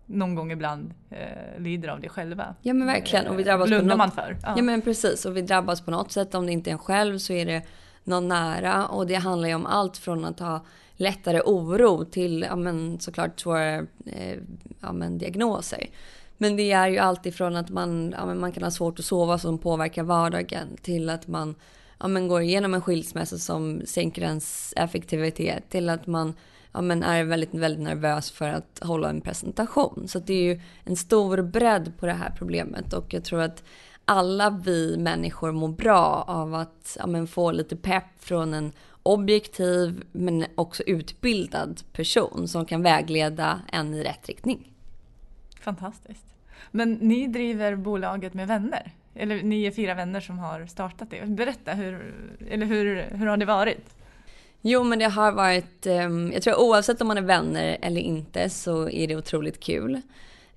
någon 0.06 0.36
gång 0.36 0.52
ibland 0.52 0.94
eh, 1.10 1.62
lider 1.62 1.90
av 1.90 2.00
det 2.00 2.10
själva. 2.10 2.56
Ja 2.62 2.74
men 2.74 2.88
verkligen. 2.88 3.28
Och 3.28 3.40
vi 3.40 3.44
drabbas 3.44 3.68
Blundar 3.68 3.84
på 3.84 3.88
något... 3.88 3.98
man 3.98 4.12
för. 4.12 4.38
Ja. 4.44 4.54
ja 4.56 4.64
men 4.64 4.82
precis. 4.82 5.26
Och 5.26 5.38
vi 5.38 5.42
drabbas 5.42 5.82
på 5.82 5.92
något 5.92 6.12
sätt. 6.12 6.36
Om 6.36 6.46
det 6.46 6.52
inte 6.52 6.70
är 6.70 6.72
en 6.72 6.78
själv 6.78 7.18
så 7.18 7.34
är 7.34 7.46
det 7.46 7.62
någon 8.04 8.28
nära. 8.28 8.88
Och 8.88 9.08
det 9.08 9.16
handlar 9.16 9.48
ju 9.48 9.56
om 9.56 9.66
allt 9.66 9.98
från 9.98 10.26
att 10.26 10.40
ha 10.40 10.66
lättare 10.96 11.42
oro 11.46 12.06
till 12.06 12.46
ja, 12.50 12.56
men, 12.56 13.00
såklart 13.00 13.40
svåra 13.40 13.76
eh, 14.06 14.38
ja, 14.82 14.92
men, 14.92 15.18
diagnoser. 15.18 15.90
Men 16.38 16.56
det 16.56 16.72
är 16.72 16.88
ju 16.88 16.98
alltifrån 16.98 17.56
att 17.56 17.70
man, 17.70 18.16
ja, 18.18 18.34
man 18.34 18.52
kan 18.52 18.64
ha 18.64 18.72
svårt 18.72 19.00
att 19.00 19.06
sova 19.06 19.38
som 19.38 19.58
påverkar 19.58 20.04
vardagen 20.04 20.68
till 20.82 21.10
att 21.10 21.28
man 21.28 21.56
ja, 22.00 22.08
men 22.08 22.28
går 22.28 22.42
igenom 22.42 22.74
en 22.74 22.82
skilsmässa 22.82 23.38
som 23.38 23.82
sänker 23.86 24.22
ens 24.22 24.74
effektivitet 24.78 25.70
till 25.70 25.90
att 25.90 26.08
man 26.08 26.34
ja, 26.74 26.82
men 26.82 27.04
är 27.04 27.24
väldigt, 27.24 27.54
väldigt 27.54 27.84
nervös 27.84 28.32
för 28.32 28.50
att 28.50 28.80
hålla 28.82 29.10
en 29.10 29.22
presentation. 29.22 30.08
Så 30.08 30.20
det 30.20 30.34
är 30.34 30.44
ju 30.44 30.62
en 30.84 30.96
stor 30.96 31.42
bredd 31.42 31.94
på 32.00 32.06
det 32.06 32.14
här 32.14 32.36
problemet 32.38 32.94
och 32.94 33.14
jag 33.14 33.24
tror 33.24 33.42
att 33.42 33.64
alla 34.06 34.50
vi 34.50 34.98
människor 34.98 35.52
mår 35.52 35.68
bra 35.68 36.24
av 36.28 36.56
att 36.56 36.98
ja, 37.00 37.08
men 37.08 37.28
få 37.28 37.52
lite 37.52 37.76
pepp 37.76 38.04
från 38.20 38.54
en 38.54 38.72
objektiv 39.04 40.04
men 40.12 40.46
också 40.56 40.84
utbildad 40.84 41.82
person 41.94 42.48
som 42.48 42.66
kan 42.66 42.84
vägleda 42.84 43.62
en 43.72 43.94
i 43.94 44.04
rätt 44.04 44.28
riktning. 44.28 44.72
Fantastiskt. 45.62 46.26
Men 46.72 46.94
ni 46.94 47.28
driver 47.28 47.76
bolaget 47.76 48.34
med 48.34 48.48
vänner? 48.48 48.92
Eller 49.16 49.44
ni 49.44 49.66
är 49.66 49.72
fyra 49.72 49.94
vänner 49.94 50.20
som 50.20 50.40
har 50.40 50.66
startat 50.66 51.10
det. 51.10 51.26
Berätta, 51.26 51.74
hur, 51.74 52.14
eller 52.50 52.66
hur, 52.66 53.08
hur 53.12 53.26
har 53.26 53.38
det 53.38 53.46
varit? 53.46 53.96
Jo 54.62 54.84
men 54.84 55.00
det 55.00 55.06
har 55.06 55.32
varit, 55.32 55.86
um, 55.86 56.32
jag 56.32 56.42
tror 56.42 56.60
oavsett 56.62 57.02
om 57.02 57.08
man 57.08 57.18
är 57.18 57.22
vänner 57.22 57.78
eller 57.82 58.02
inte 58.02 58.50
så 58.50 58.90
är 58.90 59.08
det 59.08 59.16
otroligt 59.16 59.60
kul. 59.60 60.02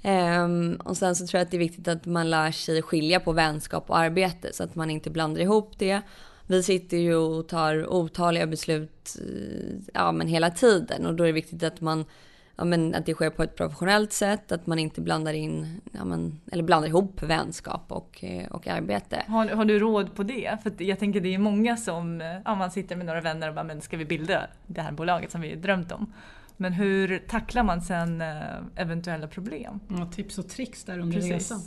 Um, 0.07 0.77
och 0.77 0.97
sen 0.97 1.17
så 1.17 1.27
tror 1.27 1.39
jag 1.39 1.45
att 1.45 1.51
det 1.51 1.57
är 1.57 1.59
viktigt 1.59 1.89
att 1.89 2.07
man 2.07 2.31
lär 2.31 2.51
sig 2.51 2.83
skilja 2.83 3.21
på 3.21 3.33
vänskap 3.33 3.91
och 3.91 3.99
arbete 3.99 4.53
så 4.53 4.65
att 4.65 4.75
man 4.75 4.91
inte 4.91 5.11
blandar 5.11 5.41
ihop 5.41 5.79
det. 5.79 6.01
Vi 6.47 6.63
sitter 6.63 6.97
ju 6.97 7.15
och 7.15 7.49
tar 7.49 7.93
otaliga 7.93 8.47
beslut 8.47 9.17
eh, 9.21 9.77
ja, 9.95 10.13
men 10.13 10.29
hela 10.29 10.51
tiden 10.51 11.07
och 11.07 11.15
då 11.15 11.25
är 11.25 11.27
det 11.27 11.33
viktigt 11.33 11.63
att 11.63 11.81
man 11.81 12.05
ja, 12.57 12.65
men 12.65 12.95
att 12.95 13.07
det 13.07 13.15
sker 13.15 13.31
på 13.31 13.43
ett 13.43 13.57
professionellt 13.57 14.13
sätt, 14.13 14.53
att 14.53 14.67
man 14.67 14.79
inte 14.79 15.01
blandar 15.01 15.33
in, 15.33 15.81
ja, 15.93 16.05
men, 16.05 16.41
eller 16.53 16.63
blandar 16.63 16.89
ihop 16.89 17.23
vänskap 17.23 17.85
och, 17.89 18.25
eh, 18.25 18.47
och 18.47 18.67
arbete. 18.67 19.23
Har, 19.29 19.47
har 19.49 19.65
du 19.65 19.79
råd 19.79 20.15
på 20.15 20.23
det? 20.23 20.59
För 20.63 20.83
jag 20.83 20.99
tänker 20.99 21.21
det 21.21 21.35
är 21.35 21.39
många 21.39 21.77
som, 21.77 22.21
eh, 22.21 22.27
ja, 22.45 22.55
man 22.55 22.71
sitter 22.71 22.97
med 22.97 23.07
några 23.07 23.21
vänner 23.21 23.49
och 23.49 23.55
bara, 23.55 23.65
men 23.65 23.81
ska 23.81 23.97
vi 23.97 24.05
bilda 24.05 24.47
det 24.67 24.81
här 24.81 24.93
bolaget 24.93 25.31
som 25.31 25.41
vi 25.41 25.55
drömt 25.55 25.93
om? 25.93 26.13
Men 26.57 26.73
hur 26.73 27.19
tacklar 27.19 27.63
man 27.63 27.81
sen 27.81 28.21
eh, 28.21 28.37
eventuella 28.77 29.27
problem? 29.27 29.81
Ja, 29.89 30.07
tips 30.07 30.39
och 30.39 30.49
tricks 30.49 30.85
där 30.85 30.99
under 30.99 31.17
Precis. 31.17 31.33
resan. 31.33 31.61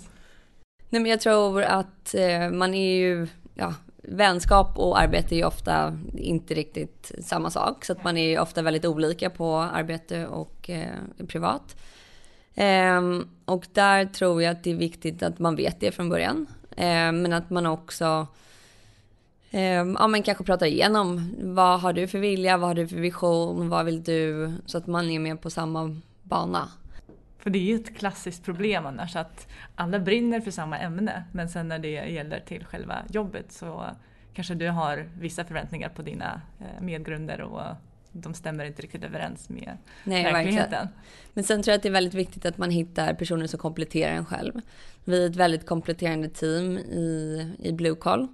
Nej, 0.90 1.02
men 1.02 1.12
jag 1.12 1.22
tror 1.22 1.64
att 1.64 2.16
eh, 2.16 2.50
man 2.50 2.74
är 2.74 2.98
ju, 2.98 3.28
ja, 3.54 3.74
vänskap 4.04 4.78
och 4.78 5.00
arbete 5.00 5.36
är 5.36 5.38
ju 5.38 5.44
ofta 5.44 5.98
inte 6.18 6.54
riktigt 6.54 7.12
samma 7.20 7.50
sak. 7.50 7.86
Så 7.86 7.92
att 7.94 8.04
man 8.04 8.18
är 8.18 8.30
ju 8.30 8.40
ofta 8.40 8.62
väldigt 8.62 8.86
olika 8.86 9.30
på 9.30 9.56
arbete 9.58 10.28
och 10.28 10.70
eh, 10.70 11.26
privat. 11.28 11.82
Eh, 12.54 13.02
och 13.46 13.68
där 13.74 14.06
tror 14.06 14.44
jag 14.44 14.52
att 14.52 14.64
det 14.64 14.72
är 14.72 14.76
viktigt 14.76 15.24
att 15.24 15.40
man 15.40 15.56
vet 15.56 15.80
det 15.80 15.92
från 15.92 16.10
början. 16.10 16.48
Eh, 16.72 17.12
men 17.12 17.34
att 17.34 17.50
man 17.50 17.66
också 17.66 18.06
eh, 18.06 18.28
ja, 19.50 20.08
men 20.08 20.24
kanske 20.24 20.44
pratar 20.44 20.66
igenom 20.66 21.36
vad 21.40 21.80
har 21.80 21.94
du 21.94 22.08
för 22.08 22.20
vilja, 22.20 22.58
vad 22.58 22.70
har 22.70 22.76
du 22.76 22.88
för 22.88 22.96
vision, 22.96 23.70
vad 23.70 23.86
vill 23.86 24.04
du? 24.04 24.54
Så 24.66 24.78
att 24.78 24.88
man 24.88 25.10
är 25.10 25.20
med 25.20 25.42
på 25.42 25.50
samma 25.50 25.96
bana. 26.24 26.70
För 27.40 27.50
det 27.50 27.60
är 27.60 27.64
ju 27.64 27.76
ett 27.76 27.98
klassiskt 27.98 28.46
problem 28.46 28.86
annars 28.86 29.16
att 29.16 29.48
alla 29.76 30.00
brinner 30.00 30.42
för 30.42 30.52
samma 30.52 30.78
ämne 30.78 31.24
men 31.32 31.50
sen 31.50 31.68
när 31.68 31.80
det 31.80 31.90
gäller 31.90 32.40
till 32.40 32.66
själva 32.66 32.96
jobbet 33.10 33.52
så 33.52 33.86
kanske 34.34 34.56
du 34.56 34.70
har 34.70 35.10
vissa 35.20 35.46
förväntningar 35.46 35.90
på 35.90 36.02
dina 36.02 36.42
eh, 36.60 36.84
medgrunder 36.84 37.42
och 37.42 37.62
de 38.12 38.34
stämmer 38.34 38.66
inte 38.66 38.82
riktigt 38.82 39.04
överens 39.04 39.50
med 39.50 39.78
Nej, 40.04 40.24
verkligheten. 40.24 40.72
Verkligen. 40.72 40.88
Men 41.34 41.44
sen 41.44 41.64
tror 41.64 41.72
jag 41.72 41.78
att 41.78 41.84
det 41.84 41.90
är 41.90 41.94
väldigt 41.94 42.14
viktigt 42.14 42.46
att 42.46 42.58
man 42.58 42.70
hittar 42.70 43.14
personer 43.14 43.48
som 43.48 43.60
kompletterar 43.60 44.14
en 44.14 44.26
själv. 44.26 44.54
Vi 45.04 45.24
är 45.24 45.30
ett 45.30 45.36
väldigt 45.36 45.66
kompletterande 45.66 46.30
team 46.30 46.78
i, 46.78 47.48
i 47.60 47.72
Blue 47.72 47.96
Call. 47.96 48.22
Um, 48.22 48.30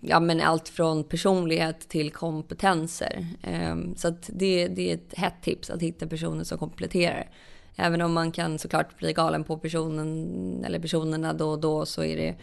ja, 0.00 0.20
men 0.20 0.40
allt 0.40 0.68
från 0.68 1.04
personlighet 1.04 1.88
till 1.88 2.10
kompetenser. 2.10 3.26
Um, 3.72 3.96
så 3.96 4.14
det, 4.26 4.68
det 4.68 4.90
är 4.90 4.94
ett 4.94 5.14
hett 5.14 5.42
tips 5.42 5.70
att 5.70 5.82
hitta 5.82 6.06
personer 6.06 6.44
som 6.44 6.58
kompletterar. 6.58 7.30
Även 7.76 8.02
om 8.02 8.12
man 8.12 8.32
kan 8.32 8.58
såklart 8.58 8.98
bli 8.98 9.12
galen 9.12 9.44
på 9.44 9.58
personen 9.58 10.64
eller 10.64 10.78
personerna 10.78 11.32
då 11.32 11.50
och 11.50 11.60
då 11.60 11.86
så 11.86 12.04
är 12.04 12.16
det 12.16 12.36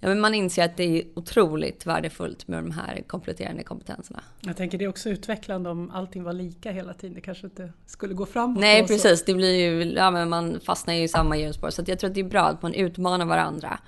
Ja, 0.00 0.08
men 0.08 0.20
man 0.20 0.34
inser 0.34 0.64
att 0.64 0.76
det 0.76 0.84
är 0.84 1.04
otroligt 1.14 1.86
värdefullt 1.86 2.48
med 2.48 2.58
de 2.58 2.70
här 2.70 3.02
kompletterande 3.06 3.62
kompetenserna. 3.62 4.22
Jag 4.40 4.56
tänker 4.56 4.78
det 4.78 4.84
är 4.84 4.88
också 4.88 5.08
utvecklande 5.08 5.70
om 5.70 5.90
allting 5.90 6.22
var 6.24 6.32
lika 6.32 6.72
hela 6.72 6.94
tiden. 6.94 7.14
Det 7.14 7.20
kanske 7.20 7.46
inte 7.46 7.72
skulle 7.86 8.14
gå 8.14 8.26
framåt. 8.26 8.60
Nej 8.60 8.86
precis, 8.86 9.24
det 9.24 9.34
blir 9.34 9.54
ju, 9.54 9.92
ja, 9.92 10.10
men 10.10 10.28
man 10.28 10.60
fastnar 10.60 10.94
ju 10.94 11.02
i 11.02 11.08
samma 11.08 11.36
hjulspår. 11.36 11.70
Så 11.70 11.82
jag 11.86 11.98
tror 11.98 12.10
att 12.10 12.14
det 12.14 12.20
är 12.20 12.24
bra 12.24 12.42
att 12.42 12.62
man 12.62 12.74
utmanar 12.74 13.26
varandra. 13.26 13.78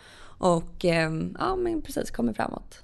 Och 0.41 0.85
ehm, 0.85 1.37
ja 1.39 1.57
men 1.57 1.83
precis, 1.83 2.11
kommer 2.11 2.33
framåt. 2.33 2.83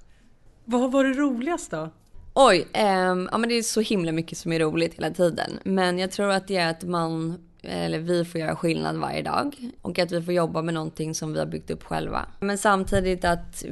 Vad 0.65 0.81
har 0.81 0.89
varit 0.89 1.17
roligast 1.17 1.71
då? 1.71 1.91
Oj, 2.35 2.69
eh, 2.73 3.17
ja 3.31 3.39
men 3.39 3.49
det 3.49 3.55
är 3.55 3.63
så 3.63 3.81
himla 3.81 4.13
mycket 4.13 4.39
som 4.39 4.53
är 4.53 4.61
roligt 4.61 4.95
hela 4.95 5.11
tiden. 5.11 5.59
Men 5.65 5.99
jag 5.99 6.11
tror 6.11 6.31
att 6.31 6.49
det 6.49 6.57
är 6.57 6.71
att 6.71 6.85
man 6.85 7.39
eller 7.69 7.99
vi 7.99 8.25
får 8.25 8.41
göra 8.41 8.57
skillnad 8.57 8.97
varje 8.97 9.23
dag 9.23 9.57
och 9.83 9.99
att 9.99 10.13
vi 10.13 10.23
får 10.23 10.35
jobba 10.35 10.63
med 10.63 10.75
någonting 10.75 11.15
som 11.15 11.33
vi 11.33 11.39
har 11.39 11.47
byggt 11.47 11.71
upp 11.71 11.83
själva. 11.83 12.27
Men 12.41 12.59
samtidigt 12.59 13.25
att 13.25 13.65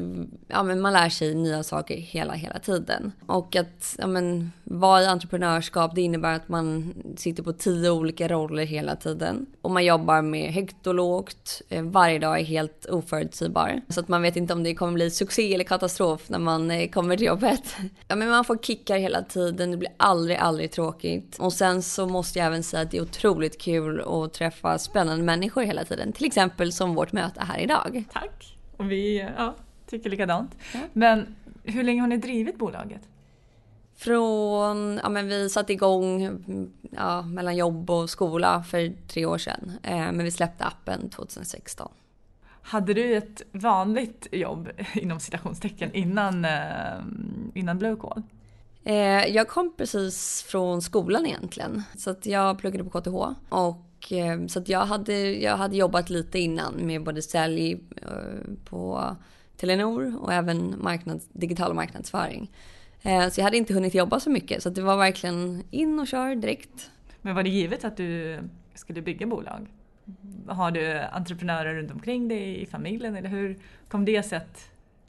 ja, 0.49 0.63
men 0.63 0.81
man 0.81 0.93
lär 0.93 1.09
sig 1.09 1.35
nya 1.35 1.63
saker 1.63 1.97
hela, 1.97 2.33
hela 2.33 2.59
tiden. 2.59 3.13
Och 3.27 3.57
att 3.57 3.97
ja, 3.99 4.07
men, 4.07 4.53
vara 4.65 5.03
i 5.03 5.07
entreprenörskap, 5.07 5.95
det 5.95 6.03
innebär 6.03 6.35
att 6.35 6.49
man 6.49 6.95
sitter 7.17 7.43
på 7.43 7.53
tio 7.53 7.91
olika 7.91 8.29
roller 8.29 8.65
hela 8.65 8.97
tiden. 8.97 9.47
Och 9.63 9.71
man 9.71 9.85
jobbar 9.85 10.23
med 10.23 10.53
högt 10.53 10.87
och 10.87 10.95
lågt. 10.95 11.63
Eh, 11.69 11.83
varje 11.83 12.19
dag 12.19 12.41
är 12.41 12.45
helt 12.45 12.87
oförutsägbar. 12.87 13.81
Så 13.89 14.01
att 14.01 14.09
man 14.09 14.23
vet 14.23 14.37
inte 14.37 14.53
om 14.53 14.63
det 14.63 14.75
kommer 14.75 14.93
bli 14.93 15.11
succé 15.11 15.55
eller 15.55 15.65
katastrof 15.65 16.29
när 16.29 16.39
man 16.39 16.71
eh, 16.71 16.91
kommer 16.91 17.17
till 17.17 17.27
jobbet. 17.27 17.77
Ja, 18.09 18.17
men 18.17 18.29
man 18.29 18.45
får 18.45 18.57
kickar 18.57 18.99
hela 18.99 19.23
tiden, 19.23 19.71
det 19.71 19.77
blir 19.77 19.91
aldrig, 19.97 20.37
aldrig 20.37 20.73
tråkigt. 20.73 21.37
Och 21.39 21.53
sen 21.53 21.83
så 21.83 22.07
måste 22.07 22.39
jag 22.39 22.47
även 22.47 22.63
säga 22.63 22.83
att 22.83 22.91
det 22.91 22.97
är 22.97 23.03
otroligt 23.03 23.61
kul 23.61 23.84
kul 23.85 24.25
att 24.25 24.33
träffa 24.33 24.79
spännande 24.79 25.25
människor 25.25 25.63
hela 25.63 25.85
tiden. 25.85 26.13
Till 26.13 26.27
exempel 26.27 26.73
som 26.73 26.95
vårt 26.95 27.13
möte 27.13 27.45
här 27.45 27.59
idag. 27.59 28.05
Tack! 28.13 28.57
Och 28.77 28.91
vi 28.91 29.29
ja, 29.37 29.55
tycker 29.87 30.11
likadant. 30.11 30.57
Ja. 30.73 30.81
Men 30.93 31.35
hur 31.63 31.83
länge 31.83 32.01
har 32.01 32.09
ni 32.09 32.17
drivit 32.17 32.59
bolaget? 32.59 33.03
Från, 33.97 35.01
ja 35.03 35.09
men 35.09 35.29
vi 35.29 35.51
satte 35.51 35.73
igång 35.73 36.39
ja, 36.91 37.23
mellan 37.23 37.57
jobb 37.57 37.91
och 37.91 38.11
skola 38.11 38.63
för 38.63 38.93
tre 39.09 39.27
år 39.27 39.39
sedan. 39.39 39.73
Eh, 39.83 39.97
men 39.97 40.25
vi 40.25 40.31
släppte 40.31 40.65
appen 40.65 41.11
2016. 41.11 41.93
Hade 42.63 42.95
du 42.95 43.17
ett 43.17 43.43
vanligt 43.53 44.27
jobb 44.33 44.71
inom 44.95 45.21
citationstecken 45.21 45.93
innan, 45.93 46.45
eh, 46.45 47.03
innan 47.55 47.79
Blue 47.79 47.97
Call? 47.97 48.23
Eh, 48.85 49.27
jag 49.27 49.49
kom 49.49 49.75
precis 49.77 50.43
från 50.43 50.83
skolan 50.83 51.27
egentligen. 51.27 51.83
Så 51.97 52.11
att 52.11 52.27
jag 52.27 52.59
pluggade 52.59 52.85
på 52.85 53.01
KTH. 53.01 53.15
Och, 53.49 54.13
eh, 54.13 54.47
så 54.47 54.59
att 54.59 54.69
jag, 54.69 54.87
hade, 54.87 55.33
jag 55.33 55.57
hade 55.57 55.77
jobbat 55.77 56.11
lite 56.11 56.39
innan 56.39 56.75
med 56.87 57.05
både 57.05 57.23
sälj 57.23 57.73
eh, 58.03 58.55
på 58.65 59.17
Telenor 59.57 60.19
och 60.21 60.33
även 60.33 60.75
marknads, 60.83 61.29
digital 61.33 61.75
marknadsföring. 61.75 62.51
Eh, 63.03 63.29
så 63.29 63.41
jag 63.41 63.45
hade 63.45 63.57
inte 63.57 63.75
hunnit 63.75 63.95
jobba 63.95 64.21
så 64.21 64.31
mycket. 64.31 64.63
Så 64.63 64.71
det 64.71 64.83
var 64.83 64.97
verkligen 64.97 65.63
in 65.71 66.01
och 66.01 66.07
kör 66.07 66.35
direkt. 66.35 66.91
Men 67.23 67.35
var 67.35 67.43
det 67.43 67.51
givet 67.51 67.85
att 67.85 67.97
du 67.97 68.39
skulle 68.75 69.03
bygga 69.03 69.27
bolag? 69.27 69.67
Har 70.47 70.71
du 70.71 71.01
entreprenörer 71.01 71.75
runt 71.75 71.91
omkring 71.91 72.29
dig 72.29 72.63
i 72.63 72.67
familjen 72.67 73.17
eller 73.17 73.29
hur 73.29 73.59
kom 73.89 74.05
det 74.05 74.23
sig 74.23 74.41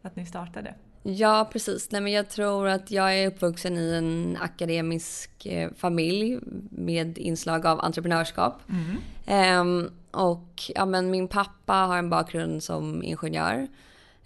att 0.01 0.15
ni 0.15 0.25
startade? 0.25 0.73
Ja, 1.07 1.49
precis. 1.51 1.91
Nej, 1.91 2.01
men 2.01 2.11
jag 2.11 2.29
tror 2.29 2.67
att 2.67 2.91
jag 2.91 3.19
är 3.19 3.27
uppvuxen 3.27 3.77
i 3.77 3.93
en 3.93 4.37
akademisk 4.41 5.45
eh, 5.45 5.69
familj 5.77 6.39
med 6.69 7.17
inslag 7.17 7.65
av 7.65 7.79
entreprenörskap. 7.79 8.61
Mm. 8.69 9.61
Um, 9.61 9.91
och 10.11 10.71
ja, 10.75 10.85
men 10.85 11.11
min 11.11 11.27
pappa 11.27 11.73
har 11.73 11.97
en 11.97 12.09
bakgrund 12.09 12.63
som 12.63 13.03
ingenjör. 13.03 13.67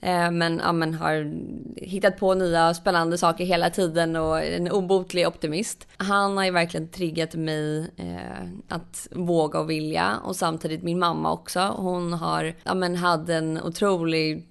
Uh, 0.04 0.32
men, 0.32 0.62
ja, 0.64 0.72
men 0.72 0.94
har 0.94 1.34
hittat 1.76 2.18
på 2.18 2.34
nya 2.34 2.74
spännande 2.74 3.18
saker 3.18 3.46
hela 3.46 3.70
tiden 3.70 4.16
och 4.16 4.44
en 4.44 4.72
obotlig 4.72 5.28
optimist. 5.28 5.88
Han 5.98 6.38
har 6.38 6.46
ju 6.46 6.52
verkligen 6.52 6.88
triggat 6.88 7.36
mig 7.36 7.80
uh, 7.80 8.50
att 8.68 9.08
våga 9.12 9.60
och 9.60 9.70
vilja. 9.70 10.18
Och 10.24 10.36
samtidigt 10.36 10.84
min 10.84 11.00
mamma 11.00 11.32
också. 11.32 11.60
Hon 11.60 12.14
har, 12.14 12.54
ja, 12.64 12.74
men 12.74 12.96
hade 12.96 13.36
en 13.36 13.62
otrolig 13.62 14.48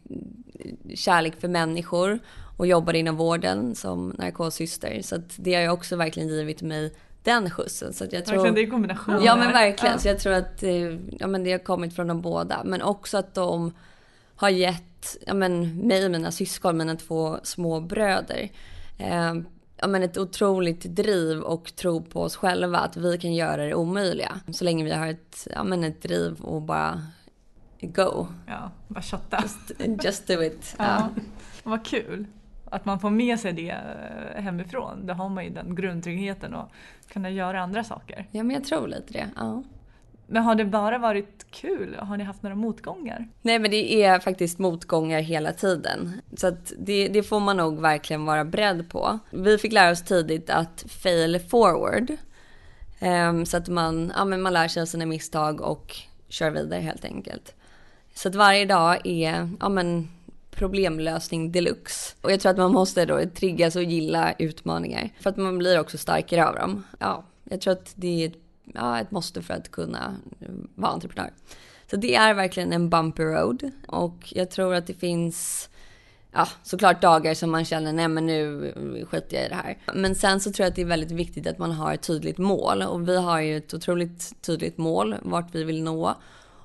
kärlek 0.95 1.41
för 1.41 1.49
människor 1.49 2.19
och 2.57 2.67
jobbade 2.67 2.99
inom 2.99 3.17
vården 3.17 3.75
som 3.75 4.15
narkossyster. 4.19 5.03
Så 5.03 5.23
det 5.37 5.55
har 5.55 5.63
ju 5.63 5.69
också 5.69 5.97
verkligen 5.97 6.29
givit 6.29 6.63
mig 6.63 6.93
den 7.23 7.51
skjutsen. 7.51 7.93
Så 7.93 8.05
jag 8.11 8.25
tror, 8.25 8.37
verkligen, 8.37 8.55
det 8.55 8.63
är 8.63 8.71
kombination. 8.71 9.25
Ja 9.25 9.37
men 9.37 9.53
verkligen. 9.53 9.95
Ja. 9.95 9.99
Så 9.99 10.09
jag 10.09 10.19
tror 10.19 10.33
att 10.33 10.63
eh, 10.63 10.99
ja, 11.19 11.27
men 11.27 11.45
det 11.45 11.53
har 11.53 11.59
kommit 11.59 11.95
från 11.95 12.07
de 12.07 12.21
båda. 12.21 12.65
Men 12.65 12.83
också 12.83 13.19
att 13.19 13.35
de 13.35 13.73
har 14.37 14.49
gett 14.49 15.17
ja, 15.27 15.35
men, 15.35 15.79
mig 15.79 16.05
och 16.05 16.11
mina 16.11 16.31
syskon, 16.31 16.77
mina 16.77 16.97
två 16.97 17.39
små 17.43 17.81
bröder, 17.81 18.49
eh, 18.99 19.35
ja, 19.77 19.87
men 19.87 20.03
ett 20.03 20.19
otroligt 20.19 20.83
driv 20.83 21.41
och 21.41 21.77
tro 21.77 22.03
på 22.03 22.23
oss 22.23 22.37
själva. 22.37 22.79
Att 22.79 22.97
vi 22.97 23.19
kan 23.19 23.35
göra 23.35 23.65
det 23.67 23.75
omöjliga. 23.75 24.41
Så 24.53 24.65
länge 24.65 24.85
vi 24.85 24.91
har 24.91 25.07
ett, 25.07 25.49
ja, 25.55 25.65
men 25.65 25.85
ett 25.85 26.03
driv 26.03 26.41
och 26.41 26.63
bara 26.63 27.03
go. 27.81 28.27
Ja, 28.47 28.71
bara 28.89 29.03
kötta. 29.03 29.43
Just, 29.43 30.05
just 30.05 30.27
do 30.27 30.43
it. 30.43 30.75
Ja. 30.79 30.85
ja. 30.85 31.23
Vad 31.63 31.85
kul. 31.85 32.27
Att 32.71 32.85
man 32.85 33.01
får 33.01 33.11
med 33.11 33.41
sig 33.41 33.53
det 33.53 33.71
eh, 33.71 34.43
hemifrån. 34.43 35.07
Då 35.07 35.15
har 35.15 35.29
man 35.29 35.45
ju 35.45 35.51
den 35.51 35.75
grundtryggheten 35.75 36.55
och 36.55 36.71
kunna 37.09 37.31
göra 37.31 37.61
andra 37.61 37.85
saker. 37.85 38.27
Ja, 38.31 38.43
men 38.43 38.55
jag 38.55 38.65
tror 38.65 38.89
lite 38.89 39.13
det. 39.13 39.29
Ja. 39.37 39.63
Men 40.31 40.43
har 40.43 40.55
det 40.55 40.65
bara 40.65 40.99
varit 40.99 41.47
kul? 41.51 41.97
Har 41.99 42.17
ni 42.17 42.25
haft 42.25 42.43
några 42.43 42.57
motgångar? 42.57 43.29
Nej, 43.43 43.59
men 43.59 43.71
det 43.71 44.03
är 44.03 44.19
faktiskt 44.19 44.59
motgångar 44.59 45.21
hela 45.21 45.53
tiden. 45.53 46.21
Så 46.37 46.47
att 46.47 46.73
det, 46.79 47.09
det 47.09 47.23
får 47.23 47.41
man 47.41 47.57
nog 47.57 47.81
verkligen 47.81 48.25
vara 48.25 48.45
beredd 48.45 48.91
på. 48.91 49.19
Vi 49.31 49.59
fick 49.59 49.73
lära 49.73 49.91
oss 49.91 50.03
tidigt 50.03 50.51
att 50.51 50.85
fail 50.89 51.41
forward. 51.41 52.13
Um, 53.01 53.47
så 53.47 53.57
att 53.57 53.69
man, 53.69 54.13
ja, 54.17 54.25
men 54.25 54.43
man 54.43 54.53
lär 54.53 54.69
sig 54.69 54.87
sina 54.87 55.07
misstag 55.07 55.61
och 55.61 55.97
kör 56.29 56.51
vidare 56.51 56.81
helt 56.81 57.05
enkelt. 57.05 57.55
Så 58.19 58.29
att 58.29 58.35
varje 58.35 58.65
dag 58.65 59.07
är 59.07 59.51
ja, 59.61 59.69
men, 59.69 60.09
problemlösning 60.51 61.53
deluxe. 61.53 62.17
Och 62.21 62.33
jag 62.33 62.41
tror 62.41 62.53
att 62.53 62.59
man 62.59 62.73
måste 62.73 63.05
då 63.05 63.21
triggas 63.35 63.77
och 63.77 63.83
gilla 63.83 64.33
utmaningar. 64.39 65.11
För 65.21 65.31
att 65.31 65.37
man 65.37 65.59
blir 65.59 65.81
också 65.81 65.99
starkare 65.99 66.49
av 66.49 66.55
dem. 66.55 66.85
Ja, 66.99 67.25
jag 67.45 67.61
tror 67.61 67.73
att 67.73 67.93
det 67.95 68.25
är 68.25 68.29
ett, 68.29 68.37
ja, 68.75 69.01
ett 69.01 69.11
måste 69.11 69.43
för 69.43 69.55
att 69.55 69.71
kunna 69.71 70.17
vara 70.75 70.93
entreprenör. 70.93 71.31
Så 71.91 71.97
det 71.97 72.15
är 72.15 72.35
verkligen 72.35 72.73
en 72.73 72.91
bumpy 72.91 73.23
road. 73.23 73.71
Och 73.89 74.33
jag 74.35 74.51
tror 74.51 74.75
att 74.75 74.87
det 74.87 74.95
finns 74.95 75.69
ja, 76.33 76.49
såklart 76.63 77.03
dagar 77.03 77.35
som 77.35 77.51
man 77.51 77.65
känner 77.65 77.93
nej 77.93 78.09
men 78.09 78.27
nu 78.27 79.07
skiter 79.11 79.37
jag 79.37 79.47
i 79.47 79.49
det 79.49 79.55
här. 79.55 79.79
Men 79.95 80.15
sen 80.15 80.41
så 80.41 80.53
tror 80.53 80.65
jag 80.65 80.71
att 80.71 80.77
det 80.77 80.83
är 80.83 80.87
väldigt 80.87 81.11
viktigt 81.11 81.47
att 81.47 81.59
man 81.59 81.73
har 81.73 81.95
ett 81.95 82.03
tydligt 82.03 82.39
mål. 82.39 82.83
Och 82.83 83.09
vi 83.09 83.17
har 83.17 83.41
ju 83.41 83.57
ett 83.57 83.75
otroligt 83.75 84.43
tydligt 84.43 84.79
mål 84.79 85.17
vart 85.23 85.55
vi 85.55 85.65
vill 85.65 85.83
nå. 85.83 86.15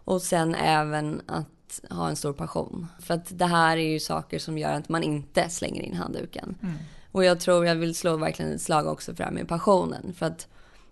Och 0.05 0.21
sen 0.21 0.55
även 0.55 1.21
att 1.25 1.81
ha 1.89 2.09
en 2.09 2.15
stor 2.15 2.33
passion. 2.33 2.87
För 2.99 3.13
att 3.13 3.37
det 3.39 3.45
här 3.45 3.77
är 3.77 3.91
ju 3.91 3.99
saker 3.99 4.39
som 4.39 4.57
gör 4.57 4.73
att 4.73 4.89
man 4.89 5.03
inte 5.03 5.49
slänger 5.49 5.81
in 5.81 5.95
handduken. 5.95 6.55
Mm. 6.61 6.75
Och 7.11 7.23
jag 7.23 7.39
tror 7.39 7.65
jag 7.65 7.75
vill 7.75 7.95
slå 7.95 8.17
verkligen 8.17 8.53
ett 8.53 8.61
slag 8.61 8.87
också 8.87 9.11
för 9.11 9.17
det 9.17 9.23
här 9.23 9.31
med 9.31 9.47
passionen. 9.47 10.13
För 10.13 10.25
att 10.25 10.47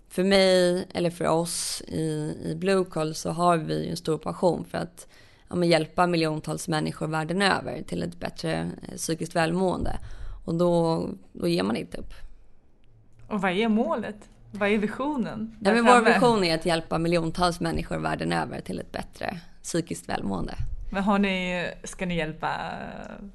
för 0.10 0.24
mig, 0.24 0.88
eller 0.94 1.10
för 1.10 1.28
oss 1.28 1.82
i, 1.88 2.38
i 2.46 2.56
Blue 2.56 2.86
Call, 2.86 3.16
så 3.16 3.30
har 3.30 3.58
vi 3.58 3.90
en 3.90 3.98
stor 3.98 4.18
passion 4.18 4.66
för 4.66 4.78
att 4.78 5.08
ja, 5.50 5.66
hjälpa 5.66 6.08
miljontals 6.08 6.68
människor 6.68 7.08
världen 7.08 7.42
över 7.42 7.82
till 7.82 8.04
ett 8.04 8.20
bättre 8.20 8.72
eh, 8.82 8.96
psykiskt 8.96 9.36
välmående. 9.36 10.00
Och 10.46 10.56
då, 10.56 11.10
då 11.34 11.48
ger 11.48 11.64
man 11.64 11.76
inte 11.76 11.98
upp. 11.98 12.14
Och 13.28 13.42
vad 13.42 13.52
är 13.52 13.68
målet? 13.68 14.30
Vad 14.52 14.70
är 14.70 14.78
visionen? 14.78 15.56
Ja, 15.60 15.74
men 15.74 15.86
vår 15.86 16.02
vision 16.02 16.44
är 16.44 16.56
att 16.56 16.66
hjälpa 16.66 16.98
miljontals 16.98 17.60
människor 17.60 17.98
världen 17.98 18.34
över 18.34 18.62
till 18.62 18.80
ett 18.80 18.92
bättre 18.92 19.38
psykiskt 19.64 20.10
välmående. 20.10 20.54
Men 20.94 21.04
har 21.04 21.20
ni, 21.20 21.68
ska 21.84 22.06
ni 22.06 22.18
hjälpa 22.18 22.50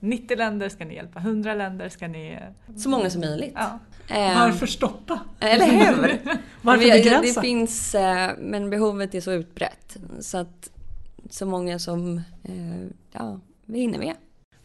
90 0.01 0.37
länder? 0.37 0.69
Ska 0.69 0.85
ni 0.85 0.95
hjälpa 0.95 1.19
100 1.19 1.55
länder? 1.55 1.89
Ska 1.89 2.09
ni... 2.09 2.39
Så 2.77 2.89
många 2.89 3.11
som 3.11 3.21
möjligt. 3.21 3.53
Ja. 3.55 3.79
Eh, 4.09 4.41
Varför 4.41 4.67
stoppa? 4.67 5.21
Eller 5.41 5.67
hur? 5.67 6.21
Varför 6.63 6.85
begränsa? 6.91 7.41
Det 7.41 7.47
finns, 7.47 7.95
eh, 7.95 8.31
men 8.39 8.71
behovet 8.71 9.15
är 9.15 9.21
så 9.21 9.33
utbrett. 9.33 9.97
Så 10.21 10.39
att 10.39 10.71
så 11.31 11.47
många 11.47 11.79
som 11.79 12.17
eh, 12.43 12.87
ja, 13.13 13.41
vi 13.65 13.81
hinner 13.81 13.99
med. 13.99 14.15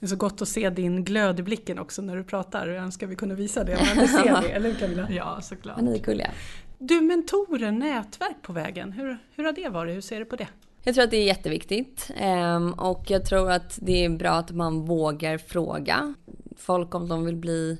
Det 0.01 0.05
är 0.05 0.07
så 0.07 0.15
gott 0.15 0.41
att 0.41 0.47
se 0.47 0.69
din 0.69 1.03
glöd 1.03 1.39
i 1.39 1.43
blicken 1.43 1.79
också 1.79 2.01
när 2.01 2.15
du 2.15 2.23
pratar. 2.23 2.67
Jag 2.67 2.83
önskar 2.83 3.07
vi 3.07 3.15
kunde 3.15 3.35
visa 3.35 3.63
det, 3.63 3.77
men 3.87 4.01
vi 4.01 4.07
ser 4.07 4.41
det, 4.41 4.49
eller 4.49 4.69
hur 4.71 4.79
Camilla? 4.79 5.07
Ja, 5.11 5.41
såklart. 5.41 5.77
Ja, 5.77 5.83
ni 5.83 5.93
är 5.93 6.03
gulliga. 6.03 6.31
Du, 6.79 7.01
mentorer, 7.01 7.71
nätverk 7.71 8.35
på 8.41 8.53
vägen, 8.53 8.91
hur, 8.91 9.17
hur 9.35 9.43
har 9.43 9.51
det 9.51 9.69
varit? 9.69 9.95
Hur 9.95 10.01
ser 10.01 10.19
du 10.19 10.25
på 10.25 10.35
det? 10.35 10.47
Jag 10.83 10.95
tror 10.95 11.03
att 11.03 11.11
det 11.11 11.17
är 11.17 11.25
jätteviktigt 11.25 12.11
ehm, 12.15 12.73
och 12.73 13.11
jag 13.11 13.25
tror 13.25 13.51
att 13.51 13.79
det 13.81 14.05
är 14.05 14.09
bra 14.09 14.31
att 14.31 14.51
man 14.51 14.85
vågar 14.85 15.37
fråga 15.37 16.13
folk 16.57 16.95
om 16.95 17.09
de 17.09 17.25
vill 17.25 17.35
bli 17.35 17.77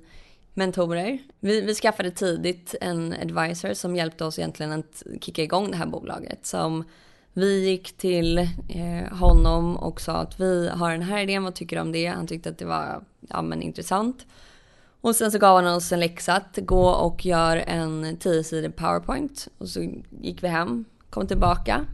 mentorer. 0.54 1.18
Vi, 1.40 1.62
vi 1.62 1.76
skaffade 1.76 2.12
tidigt 2.12 2.76
en 2.82 3.14
advisor 3.14 3.74
som 3.74 3.96
hjälpte 3.96 4.26
oss 4.26 4.40
egentligen 4.40 4.72
att 4.72 5.04
kicka 5.22 5.44
igång 5.44 5.72
det 5.72 5.78
här 5.78 5.88
bolaget. 5.88 6.46
Som 6.46 6.84
vi 7.34 7.70
gick 7.70 7.98
till 7.98 8.38
eh, 8.38 9.18
honom 9.18 9.78
och 9.78 10.02
sa 10.02 10.14
att 10.14 10.40
vi 10.40 10.70
har 10.70 10.92
den 10.92 11.02
här 11.02 11.20
idén, 11.22 11.44
vad 11.44 11.56
tycker 11.56 11.76
du 11.76 11.82
om 11.82 11.92
det? 11.92 12.06
Han 12.06 12.28
tyckte 12.28 12.50
att 12.50 12.58
det 12.58 12.66
var 12.66 13.04
ja, 13.30 13.42
men, 13.42 13.62
intressant. 13.62 14.26
Och 15.02 15.16
sen 15.16 15.32
så 15.32 15.38
gav 15.38 15.56
han 15.56 15.76
oss 15.76 15.92
en 15.92 16.00
läxa 16.00 16.34
att 16.34 16.58
gå 16.62 16.90
och 16.90 17.26
göra 17.26 17.62
en 17.62 18.06
10-sidig 18.06 18.76
powerpoint. 18.76 19.48
Och 19.58 19.70
så 19.70 19.80
gick 20.22 20.44
vi 20.44 20.48
hem, 20.48 20.86
kom 21.10 21.28
tillbaka, 21.28 21.86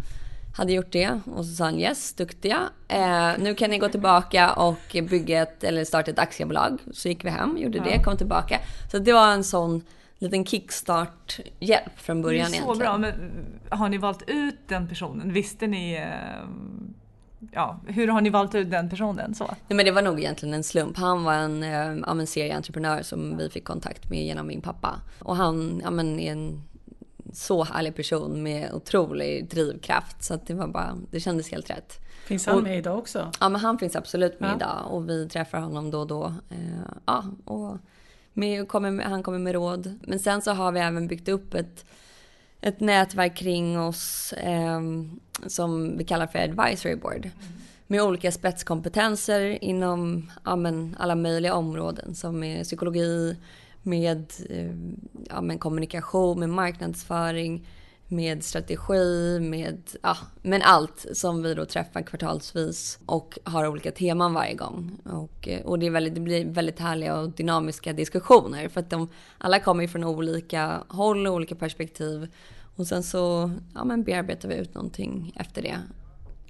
hade 0.58 0.74
gjort 0.74 0.92
det 0.92 1.20
och 1.36 1.46
så 1.46 1.56
sa 1.56 1.64
han 1.64 1.80
yes, 1.80 2.14
duktiga. 2.14 2.70
Eh, 2.88 3.32
nu 3.40 3.56
kan 3.56 3.70
ni 3.70 3.78
gå 3.78 3.90
tillbaka 3.90 4.54
och 4.54 4.96
bygga 5.10 5.42
ett, 5.42 5.64
eller 5.64 5.86
starta 5.86 6.12
ett 6.12 6.20
aktiebolag. 6.20 6.80
Så 6.94 7.08
gick 7.08 7.26
vi 7.26 7.30
hem, 7.30 7.58
gjorde 7.58 7.80
det, 7.80 8.04
kom 8.04 8.18
tillbaka. 8.18 8.60
Så 8.92 8.98
det 8.98 9.14
var 9.14 9.32
en 9.32 9.44
sån 9.44 9.82
liten 10.20 10.46
kickstart-hjälp 10.46 12.00
från 12.00 12.22
början 12.22 12.40
egentligen. 12.40 12.68
Så 12.68 12.80
bra, 12.80 12.98
men 12.98 13.14
har 13.70 13.90
ni 13.90 13.98
valt 13.98 14.24
ut 14.28 14.60
den 14.68 14.88
personen? 14.88 15.34
Visste 15.34 15.68
ni 15.68 15.94
eh, 15.94 16.50
Ja, 17.52 17.80
hur 17.88 18.08
har 18.08 18.22
ni 18.22 18.30
valt 18.30 18.56
ut 18.56 18.72
den 18.72 18.90
personen? 18.90 19.36
Så? 19.36 19.46
Nej, 19.46 19.76
men 19.76 19.86
det 19.86 19.92
var 19.92 20.02
nog 20.02 20.20
egentligen 20.20 20.54
en 20.54 20.64
slump. 20.64 20.98
Han 20.98 21.24
var 21.24 21.34
en, 21.34 21.62
ja, 21.62 22.12
en 22.12 22.28
serieentreprenör 22.28 23.02
som 23.02 23.38
vi 23.38 23.50
fick 23.50 23.64
kontakt 23.64 24.10
med 24.10 24.26
genom 24.26 24.48
min 24.48 24.62
pappa. 24.62 25.02
Och 25.20 25.36
han 25.36 25.82
ja, 25.84 25.92
men, 25.92 26.20
är 26.20 26.32
en 26.32 26.64
så 27.34 27.64
härlig 27.64 27.96
person 27.96 28.44
med 28.44 28.74
otrolig 28.74 29.50
drivkraft. 29.50 30.24
Så 30.24 30.34
att 30.34 30.48
det 30.48 30.54
var 30.54 30.68
bara, 30.68 30.98
det 31.12 31.20
kändes 31.20 31.52
helt 31.52 31.70
rätt. 31.70 32.00
Finns 32.26 32.46
han 32.46 32.58
och, 32.58 32.64
med 32.64 32.78
idag 32.78 32.98
också? 32.98 33.32
Ja, 33.40 33.50
men 33.50 33.62
han 33.62 33.78
finns 33.78 33.96
absolut 33.96 34.40
med 34.40 34.50
ja. 34.50 34.56
idag 34.56 34.88
och 34.90 35.10
vi 35.10 35.30
träffar 35.30 35.60
honom 35.60 35.92
då 35.92 36.00
och 36.00 36.08
då. 36.08 36.34
Eh, 36.50 36.92
ja, 37.06 37.26
och 37.46 37.78
med, 38.38 38.68
kommer, 38.68 39.04
han 39.04 39.24
kommer 39.24 39.40
med 39.40 39.54
råd. 39.54 40.00
Men 40.02 40.20
sen 40.20 40.42
så 40.42 40.52
har 40.52 40.72
vi 40.72 40.80
även 40.80 41.08
byggt 41.08 41.30
upp 41.30 41.54
ett, 41.54 41.86
ett 42.62 42.80
nätverk 42.80 43.38
kring 43.38 43.80
oss 43.80 44.34
eh, 44.34 44.82
som 45.48 45.98
vi 45.98 46.04
kallar 46.04 46.28
för 46.28 46.40
advisory 46.40 46.96
board. 46.96 47.26
Mm. 47.26 47.32
Med 47.88 48.02
olika 48.02 48.32
spetskompetenser 48.32 49.64
inom 49.64 50.32
ja, 50.46 50.56
men, 50.56 50.96
alla 51.00 51.16
möjliga 51.16 51.54
områden 51.54 52.16
som 52.16 52.44
är 52.44 52.64
psykologi, 52.64 53.38
med 53.84 54.34
eh, 54.50 54.76
ja, 55.30 55.42
men 55.42 55.60
kommunikation, 55.60 56.40
med 56.40 56.50
marknadsföring, 56.50 57.68
med 58.08 58.44
strategi, 58.44 59.40
med 59.40 59.82
ja, 60.02 60.18
men 60.42 60.62
allt 60.62 61.06
som 61.14 61.44
vi 61.44 61.54
då 61.54 61.66
träffar 61.66 62.02
kvartalsvis 62.02 63.00
och 63.06 63.40
har 63.44 63.68
olika 63.68 63.92
teman 63.92 64.34
varje 64.34 64.54
gång. 64.54 65.00
Och, 65.06 65.48
eh, 65.48 65.66
och 65.66 65.80
det, 65.80 65.86
är 65.86 65.92
väldigt, 65.92 66.16
det 66.16 66.22
blir 66.22 66.46
väldigt 66.46 66.80
härliga 66.80 67.20
och 67.20 67.30
dynamiska 67.30 67.94
diskussioner 67.94 68.70
för 68.70 68.80
att 68.80 68.90
de 68.90 69.10
alla 69.38 69.60
kommer 69.60 69.88
från 69.88 70.04
olika 70.04 70.84
håll 70.88 71.28
och 71.28 71.34
olika 71.34 71.56
perspektiv. 71.56 72.28
Och 72.76 72.88
sen 72.88 73.04
så 73.04 73.52
ja, 73.74 73.84
men 73.84 74.04
bearbetar 74.04 74.50
vi 74.50 74.56
ut 74.56 74.76
någonting 74.76 75.34
efter 75.36 75.62
det. 75.62 75.78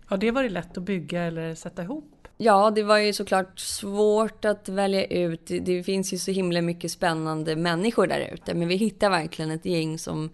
Har 0.05 0.17
det 0.17 0.31
varit 0.31 0.51
lätt 0.51 0.77
att 0.77 0.83
bygga 0.83 1.23
eller 1.23 1.55
sätta 1.55 1.83
ihop? 1.83 2.27
Ja, 2.37 2.71
det 2.71 2.83
var 2.83 2.97
ju 2.97 3.13
såklart 3.13 3.59
svårt 3.59 4.45
att 4.45 4.69
välja 4.69 5.05
ut. 5.05 5.45
Det 5.61 5.83
finns 5.83 6.13
ju 6.13 6.17
så 6.17 6.31
himla 6.31 6.61
mycket 6.61 6.91
spännande 6.91 7.55
människor 7.55 8.07
där 8.07 8.29
ute. 8.33 8.53
Men 8.53 8.67
vi 8.67 8.75
hittar 8.75 9.09
verkligen 9.09 9.51
ett 9.51 9.65
gäng 9.65 9.99
som 9.99 10.29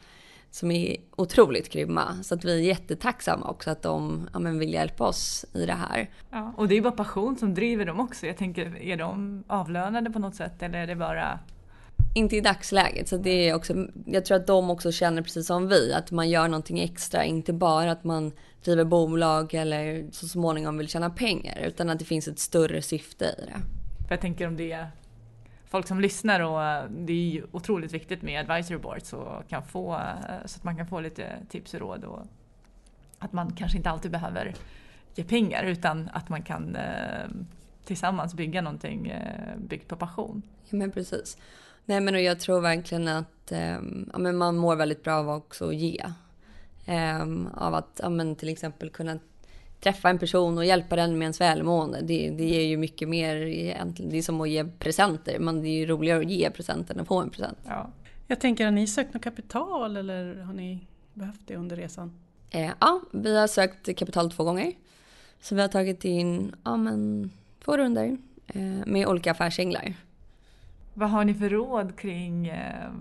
som 0.54 0.72
är 0.72 0.98
otroligt 1.16 1.70
grymma. 1.70 2.24
Så 2.24 2.36
att 2.36 2.46
vi 2.46 2.60
är 2.60 2.64
jättetacksamma 2.64 3.50
också 3.50 3.70
att 3.70 3.82
de 3.82 4.30
ja, 4.34 4.40
vill 4.40 4.74
hjälpa 4.74 5.08
oss 5.08 5.46
i 5.54 5.66
det 5.66 5.74
här. 5.74 6.10
Ja, 6.32 6.54
och 6.58 6.68
det 6.68 6.78
är 6.78 6.82
bara 6.82 6.92
passion 6.92 7.38
som 7.38 7.54
driver 7.54 7.86
dem 7.86 8.00
också. 8.00 8.28
Jag 8.28 8.38
tänker, 8.38 8.82
är 8.82 8.98
de 8.98 9.44
avlönade 9.48 10.12
på 10.12 10.20
något 10.20 10.36
sätt 10.36 10.64
eller 10.64 10.80
är 10.80 10.88
det 10.88 10.96
bara 10.96 11.40
inte 12.16 12.36
i 12.36 12.42
dagsläget. 12.42 13.08
Så 13.08 13.18
det 13.18 13.50
är 13.50 13.56
också, 13.56 13.88
jag 14.06 14.26
tror 14.26 14.38
att 14.38 14.48
de 14.48 14.70
också 14.70 14.92
känner 14.92 15.22
precis 15.22 15.48
som 15.48 15.68
vi, 15.68 15.94
att 15.94 16.12
man 16.12 16.30
gör 16.30 16.48
någonting 16.48 16.80
extra. 16.80 17.26
Inte 17.26 17.54
bara 17.54 17.92
att 17.92 18.04
man 18.04 18.32
driver 18.64 18.84
bolag 18.84 19.54
eller 19.54 20.12
så 20.12 20.28
småningom 20.28 20.78
vill 20.78 20.88
tjäna 20.88 21.10
pengar, 21.10 21.58
utan 21.66 21.90
att 21.90 22.00
det 22.00 22.06
finns 22.06 22.28
ett 22.28 22.40
större 22.40 22.82
syfte 22.82 23.26
i 23.26 23.46
det. 23.46 23.60
För 24.08 24.14
jag 24.14 24.22
tänker 24.22 24.48
om 24.48 24.58
det 24.58 24.88
folk 25.74 25.88
som 25.88 26.00
lyssnar 26.00 26.40
och 26.40 26.64
eh, 26.64 26.86
det 26.90 27.14
är 27.14 27.30
ju 27.30 27.44
otroligt 27.52 27.94
viktigt 27.94 28.22
med 28.22 28.40
advisory 28.40 28.78
boards 28.78 29.14
och 29.14 29.48
kan 29.50 29.64
få, 29.64 29.94
eh, 29.94 30.46
så 30.46 30.58
att 30.58 30.64
man 30.64 30.78
kan 30.78 30.88
få 30.88 31.00
lite 31.00 31.38
tips 31.50 31.74
och 31.74 31.80
råd 31.80 32.04
och 32.04 32.20
att 33.20 33.34
man 33.34 33.54
kanske 33.54 33.78
inte 33.78 33.90
alltid 33.90 34.12
behöver 34.12 34.54
ge 35.16 35.24
pengar 35.24 35.64
utan 35.64 36.10
att 36.14 36.30
man 36.30 36.42
kan 36.42 36.76
eh, 36.76 37.28
tillsammans 37.86 38.34
bygga 38.34 38.62
någonting 38.62 39.14
byggt 39.58 39.88
på 39.88 39.96
passion. 39.96 40.42
Ja 40.70 40.78
men 40.78 40.92
precis. 40.92 41.38
Nej 41.86 42.02
men 42.02 42.16
och 42.16 42.22
jag 42.22 42.40
tror 42.40 42.62
verkligen 42.62 43.08
att 43.08 43.52
ehm, 43.52 44.10
ja, 44.14 44.20
men 44.20 44.38
man 44.38 44.58
mår 44.58 44.76
väldigt 44.76 45.04
bra 45.04 45.14
av 45.14 45.30
också 45.30 45.68
att 45.68 45.76
ge. 45.76 46.04
Ehm, 46.86 47.48
av 47.54 47.76
att 47.76 48.00
ja, 48.04 48.10
men 48.10 48.36
till 48.36 48.50
exempel 48.50 48.90
kunna 48.90 49.20
träffa 49.84 50.10
en 50.10 50.20
person 50.20 50.58
och 50.58 50.66
hjälpa 50.66 50.96
den 50.96 51.18
med 51.18 51.26
ens 51.26 51.42
välmående. 51.42 52.02
Det, 52.02 52.30
det 52.30 52.46
ger 52.46 52.62
ju 52.62 52.78
mycket 52.78 53.10
mer 53.10 53.36
egentligen. 53.36 54.12
Det 54.12 54.18
är 54.18 54.22
som 54.22 54.42
att 54.42 54.50
ge 54.50 54.66
presenter. 54.66 55.40
Men 55.40 55.62
det 55.62 55.68
är 55.68 55.74
ju 55.80 55.86
roligare 55.86 56.20
att 56.20 56.32
ge 56.32 56.50
presenter 56.50 56.94
än 56.94 57.00
att 57.00 57.08
få 57.08 57.22
en 57.22 57.30
present. 57.30 57.58
Ja. 57.66 57.90
Jag 58.28 58.40
tänker, 58.40 58.66
har 58.66 58.72
ni 58.72 58.88
sökt 58.88 59.14
något 59.14 59.24
kapital 59.24 59.98
eller 59.98 60.36
har 60.36 60.54
ni 60.54 60.80
behövt 61.14 61.42
det 61.46 61.56
under 61.56 61.76
resan? 61.76 62.12
Eh, 62.50 62.72
ja, 62.80 63.02
vi 63.12 63.38
har 63.38 63.48
sökt 63.48 63.98
kapital 63.98 64.32
två 64.32 64.44
gånger. 64.44 64.74
Så 65.42 65.56
vi 65.56 65.62
har 65.62 65.68
tagit 65.68 66.06
in 66.06 66.56
ja, 66.64 66.78
men, 66.78 67.32
två 67.66 67.78
runder 67.78 68.18
eh, 68.48 68.62
med 68.86 69.08
olika 69.08 69.32
affärsänglar. 69.32 69.94
Vad 70.94 71.10
har 71.10 71.26
ni 71.26 71.34
för 71.34 71.50
råd 71.50 71.98
kring 71.98 72.48
eh, 72.48 72.92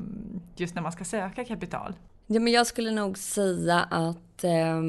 just 0.57 0.75
när 0.75 0.83
man 0.83 0.93
ska 0.93 1.05
söka 1.05 1.45
kapital? 1.45 1.95
Ja, 2.27 2.41
men 2.41 2.53
jag 2.53 2.67
skulle 2.67 2.91
nog 2.91 3.19
säga 3.19 3.81
att 3.81 4.45
eh, 4.45 4.83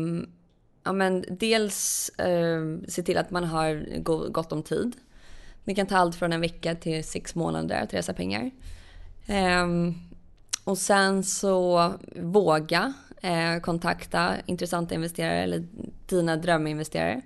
ja, 0.84 0.94
men 0.94 1.26
dels 1.30 2.10
eh, 2.10 2.62
se 2.88 3.04
till 3.04 3.18
att 3.18 3.32
man 3.32 3.44
har 3.44 4.00
gott 4.30 4.52
om 4.52 4.64
tid. 4.64 4.96
Det 5.64 5.76
kan 5.76 5.88
ta 5.88 5.98
allt 5.98 6.16
från 6.16 6.34
en 6.34 6.42
vecka 6.42 6.76
till 6.76 7.04
sex 7.04 7.36
månader 7.36 7.82
att 7.82 7.94
resa 7.94 8.14
pengar. 8.14 8.52
Eh, 9.28 9.68
och 10.64 10.78
sen 10.78 11.24
så 11.24 11.94
våga 12.16 12.94
eh, 13.22 13.60
kontakta 13.62 14.34
intressanta 14.46 14.96
investerare 14.96 15.44
eller 15.44 15.64
dina 16.08 16.36
dröminvesterare. 16.36 17.22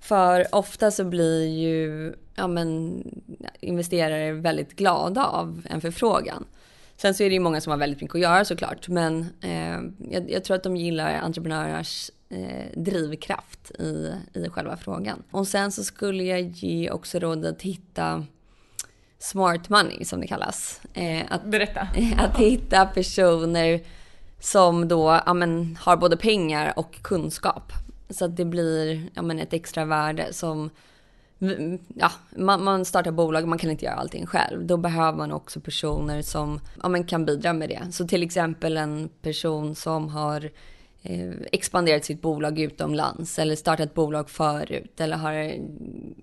För 0.00 0.54
ofta 0.54 0.90
så 0.90 1.04
blir 1.04 1.46
ju 1.46 2.14
ja, 2.34 2.46
men, 2.46 3.02
investerare 3.60 4.32
väldigt 4.32 4.76
glada 4.76 5.24
av 5.24 5.66
en 5.70 5.80
förfrågan. 5.80 6.44
Sen 6.96 7.14
så 7.14 7.22
är 7.22 7.28
det 7.28 7.34
ju 7.34 7.40
många 7.40 7.60
som 7.60 7.70
har 7.70 7.78
väldigt 7.78 8.00
mycket 8.00 8.14
att 8.14 8.20
göra 8.20 8.44
såklart. 8.44 8.88
Men 8.88 9.26
eh, 9.40 9.80
jag, 10.12 10.30
jag, 10.30 10.44
tror 10.44 10.56
att 10.56 10.62
de 10.62 10.76
gillar 10.76 11.14
entreprenörers 11.14 12.10
eh, 12.28 12.80
drivkraft 12.80 13.70
i, 13.70 14.12
i 14.34 14.48
själva 14.48 14.76
frågan. 14.76 15.22
Och 15.30 15.48
sen 15.48 15.72
så 15.72 15.84
skulle 15.84 16.24
jag 16.24 16.40
ge 16.40 16.90
också 16.90 17.18
rådet 17.18 17.54
att 17.54 17.62
hitta 17.62 18.24
smart 19.18 19.68
money 19.68 20.04
som 20.04 20.20
det 20.20 20.26
kallas. 20.26 20.80
Eh, 20.94 21.24
att, 21.28 21.44
Berätta. 21.44 21.88
Att 22.18 22.36
hitta 22.36 22.86
personer 22.86 23.80
som 24.40 24.88
då 24.88 25.20
ja, 25.26 25.34
men, 25.34 25.78
har 25.80 25.96
både 25.96 26.16
pengar 26.16 26.72
och 26.76 27.02
kunskap. 27.02 27.72
Så 28.10 28.24
att 28.24 28.36
det 28.36 28.44
blir 28.44 29.10
ja, 29.14 29.22
men, 29.22 29.38
ett 29.38 29.52
extra 29.52 29.84
värde 29.84 30.32
som 30.32 30.70
ja, 31.94 32.12
man, 32.36 32.64
man, 32.64 32.84
startar 32.84 33.10
bolag, 33.10 33.48
man 33.48 33.58
kan 33.58 33.70
inte 33.70 33.84
göra 33.84 33.94
allting 33.94 34.26
själv. 34.26 34.66
Då 34.66 34.76
behöver 34.76 35.18
man 35.18 35.32
också 35.32 35.60
personer 35.60 36.22
som 36.22 36.60
ja, 36.82 36.88
men 36.88 37.04
kan 37.04 37.24
bidra 37.24 37.52
med 37.52 37.68
det. 37.68 37.92
Så 37.92 38.08
till 38.08 38.22
exempel 38.22 38.76
en 38.76 39.08
person 39.22 39.74
som 39.74 40.08
har 40.08 40.50
eh, 41.02 41.30
expanderat 41.52 42.04
sitt 42.04 42.22
bolag 42.22 42.58
utomlands 42.58 43.38
eller 43.38 43.56
startat 43.56 43.94
bolag 43.94 44.30
förut 44.30 45.00
eller 45.00 45.16
har 45.16 45.32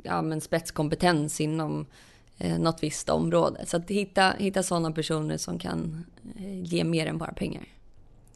ja, 0.04 0.22
men 0.22 0.42
spetskompetens 0.42 1.42
inom 1.42 1.86
eh, 2.38 2.60
något 2.60 2.84
visst 2.84 3.10
område. 3.10 3.66
Så 3.66 3.78
att 3.78 3.90
hitta, 3.90 4.34
hitta 4.38 4.64
sådana 4.64 4.92
personer 4.92 5.38
som 5.38 5.60
kan 5.60 6.06
eh, 6.38 6.64
ge 6.64 6.84
mer 6.84 7.08
än 7.08 7.18
bara 7.18 7.34
pengar. 7.34 7.64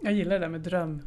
Jag 0.01 0.13
gillar 0.13 0.31
det 0.31 0.39
där 0.39 0.49
med 0.49 0.61
dröm, 0.61 1.01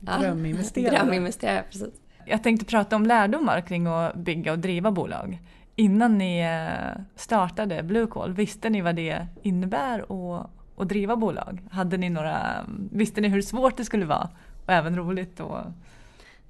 dröminvesterare. 0.00 0.94
Ja, 0.94 1.02
dröminvesterare, 1.02 1.64
precis. 1.70 2.01
Jag 2.26 2.42
tänkte 2.42 2.66
prata 2.66 2.96
om 2.96 3.06
lärdomar 3.06 3.60
kring 3.60 3.86
att 3.86 4.14
bygga 4.14 4.52
och 4.52 4.58
driva 4.58 4.90
bolag. 4.90 5.38
Innan 5.76 6.18
ni 6.18 6.40
eh, 6.40 7.02
startade 7.16 7.82
Bluecall, 7.82 8.32
visste 8.32 8.70
ni 8.70 8.80
vad 8.80 8.96
det 8.96 9.26
innebär 9.42 9.98
att, 9.98 10.50
att 10.76 10.88
driva 10.88 11.16
bolag? 11.16 11.62
Hade 11.70 11.96
ni 11.96 12.10
några, 12.10 12.66
visste 12.92 13.20
ni 13.20 13.28
hur 13.28 13.42
svårt 13.42 13.76
det 13.76 13.84
skulle 13.84 14.06
vara? 14.06 14.28
Och 14.66 14.72
även 14.72 14.96
roligt? 14.96 15.40
Och... 15.40 15.58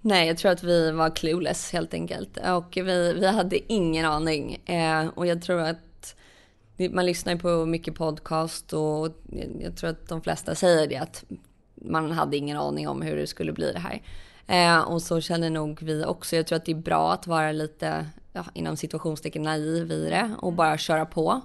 Nej, 0.01 0.27
jag 0.29 0.39
tror 0.39 0.53
att 0.53 0.63
vi 0.63 0.91
var 0.91 1.11
clueless 1.11 1.73
helt 1.73 1.95
enkelt. 1.95 2.37
Och 2.37 2.77
vi, 2.77 3.15
vi 3.21 3.27
hade 3.27 3.73
ingen 3.73 4.07
aning. 4.07 4.55
Eh, 4.65 5.07
och 5.15 5.27
jag 5.27 5.43
tror 5.43 5.61
att 5.61 6.17
man 6.91 7.07
lyssnar 7.07 7.37
på 7.37 7.67
mycket 7.67 7.95
podcast 7.95 8.73
och 8.73 9.09
jag 9.61 9.77
tror 9.77 9.91
att 9.91 10.09
de 10.09 10.23
flesta 10.23 10.55
säger 10.55 10.87
det 10.87 10.97
att 10.97 11.25
man 11.75 12.11
hade 12.11 12.37
ingen 12.37 12.57
aning 12.57 12.89
om 12.89 13.03
hur 13.03 13.17
det 13.17 13.27
skulle 13.27 13.53
bli 13.53 13.73
det 13.73 13.79
här. 13.79 14.03
Eh, 14.47 14.81
och 14.81 15.03
så 15.03 15.21
känner 15.21 15.51
nog 15.51 15.83
vi 15.83 16.05
också. 16.05 16.37
Jag 16.37 16.47
tror 16.47 16.57
att 16.57 16.65
det 16.65 16.73
är 16.73 16.77
bra 16.77 17.13
att 17.13 17.27
vara 17.27 17.53
lite, 17.53 18.07
ja, 18.33 18.45
inom 18.55 18.77
situationstecken 18.77 19.43
naiv 19.43 19.93
i 19.93 20.11
det 20.11 20.31
och 20.39 20.53
bara 20.53 20.79
köra 20.79 21.07
på. 21.07 21.41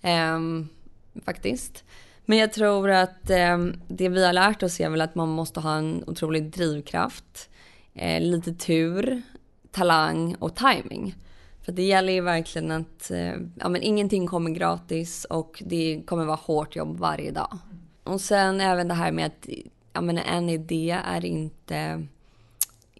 Eh, 0.00 0.38
faktiskt. 1.24 1.84
Men 2.24 2.38
jag 2.38 2.52
tror 2.52 2.90
att 2.90 3.30
eh, 3.30 3.58
det 3.88 4.08
vi 4.08 4.26
har 4.26 4.32
lärt 4.32 4.62
oss 4.62 4.80
är 4.80 4.90
väl 4.90 5.00
att 5.00 5.14
man 5.14 5.28
måste 5.28 5.60
ha 5.60 5.76
en 5.76 6.04
otrolig 6.06 6.50
drivkraft, 6.50 7.50
eh, 7.94 8.20
lite 8.20 8.54
tur, 8.54 9.22
talang 9.70 10.34
och 10.34 10.54
timing. 10.54 11.14
För 11.62 11.72
det 11.72 11.82
gäller 11.82 12.12
ju 12.12 12.20
verkligen 12.20 12.70
att 12.70 13.10
eh, 13.10 13.34
ja, 13.54 13.68
men 13.68 13.82
ingenting 13.82 14.26
kommer 14.26 14.50
gratis 14.50 15.24
och 15.24 15.62
det 15.66 16.02
kommer 16.06 16.24
vara 16.24 16.36
hårt 16.42 16.76
jobb 16.76 16.98
varje 16.98 17.30
dag. 17.30 17.58
Och 18.04 18.20
sen 18.20 18.60
även 18.60 18.88
det 18.88 18.94
här 18.94 19.12
med 19.12 19.26
att 19.26 19.48
ja, 19.92 20.00
men 20.00 20.18
en 20.18 20.48
idé 20.48 20.98
är 21.04 21.24
inte 21.24 22.06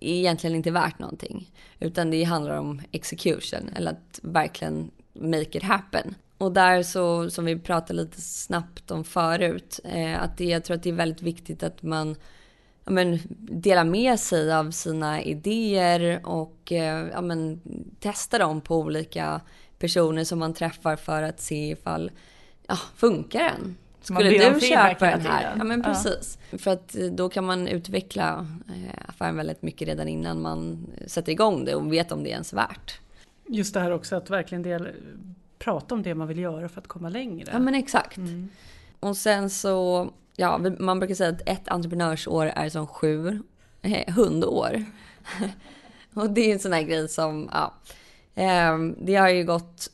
är 0.00 0.14
egentligen 0.14 0.56
inte 0.56 0.70
värt 0.70 0.98
någonting. 0.98 1.50
Utan 1.80 2.10
det 2.10 2.24
handlar 2.24 2.56
om 2.58 2.82
execution, 2.92 3.70
eller 3.76 3.90
att 3.90 4.20
verkligen 4.22 4.90
make 5.12 5.58
it 5.58 5.62
happen. 5.62 6.14
Och 6.38 6.52
där 6.52 6.82
så, 6.82 7.30
som 7.30 7.44
vi 7.44 7.58
pratade 7.58 8.02
lite 8.02 8.20
snabbt 8.20 8.90
om 8.90 9.04
förut, 9.04 9.80
eh, 9.84 10.22
att 10.22 10.36
det, 10.36 10.44
jag 10.44 10.64
tror 10.64 10.76
att 10.76 10.82
det 10.82 10.90
är 10.90 10.94
väldigt 10.94 11.22
viktigt 11.22 11.62
att 11.62 11.82
man 11.82 12.16
ja, 12.84 12.92
men, 12.92 13.18
delar 13.38 13.84
med 13.84 14.20
sig 14.20 14.52
av 14.52 14.70
sina 14.70 15.22
idéer 15.22 16.20
och 16.24 16.72
eh, 16.72 17.08
ja, 17.12 17.20
men, 17.20 17.60
testar 18.00 18.38
dem 18.38 18.60
på 18.60 18.76
olika 18.76 19.40
personer 19.78 20.24
som 20.24 20.38
man 20.38 20.54
träffar 20.54 20.96
för 20.96 21.22
att 21.22 21.40
se 21.40 21.70
ifall, 21.70 22.10
ja, 22.66 22.78
funkar 22.96 23.40
den? 23.40 23.76
Skulle 24.00 24.50
du 24.50 24.60
köpa 24.60 25.06
den 25.06 25.20
här? 25.20 25.54
Ja 25.58 25.64
men 25.64 25.82
precis. 25.82 26.38
Ja. 26.50 26.58
För 26.58 26.70
att 26.70 26.96
eh, 26.96 27.06
då 27.06 27.28
kan 27.28 27.44
man 27.44 27.68
utveckla 27.68 28.46
eh, 28.68 29.08
affären 29.08 29.36
väldigt 29.36 29.62
mycket 29.62 29.88
redan 29.88 30.08
innan 30.08 30.42
man 30.42 30.86
sätter 31.06 31.32
igång 31.32 31.64
det 31.64 31.74
och 31.74 31.92
vet 31.92 32.12
om 32.12 32.22
det 32.22 32.30
är 32.30 32.32
ens 32.32 32.52
värt. 32.52 33.00
Just 33.46 33.74
det 33.74 33.80
här 33.80 33.90
också 33.90 34.16
att 34.16 34.30
verkligen 34.30 34.62
del, 34.62 34.88
prata 35.58 35.94
om 35.94 36.02
det 36.02 36.14
man 36.14 36.28
vill 36.28 36.38
göra 36.38 36.68
för 36.68 36.80
att 36.80 36.86
komma 36.86 37.08
längre. 37.08 37.50
Ja 37.52 37.58
men 37.58 37.74
exakt. 37.74 38.16
Mm. 38.16 38.48
Och 39.00 39.16
sen 39.16 39.50
så, 39.50 40.10
ja 40.36 40.60
man 40.78 40.98
brukar 40.98 41.14
säga 41.14 41.30
att 41.30 41.48
ett 41.48 41.68
entreprenörsår 41.68 42.46
är 42.46 42.68
som 42.68 42.86
sju 42.86 43.42
eh, 43.82 44.14
hundår. 44.14 44.84
och 46.14 46.30
det 46.30 46.40
är 46.40 46.52
en 46.52 46.58
sån 46.58 46.72
här 46.72 46.82
grej 46.82 47.08
som, 47.08 47.50
ja. 47.52 47.74
Eh, 48.34 48.78
det 48.98 49.14
har 49.14 49.28
ju 49.28 49.44
gått 49.44 49.90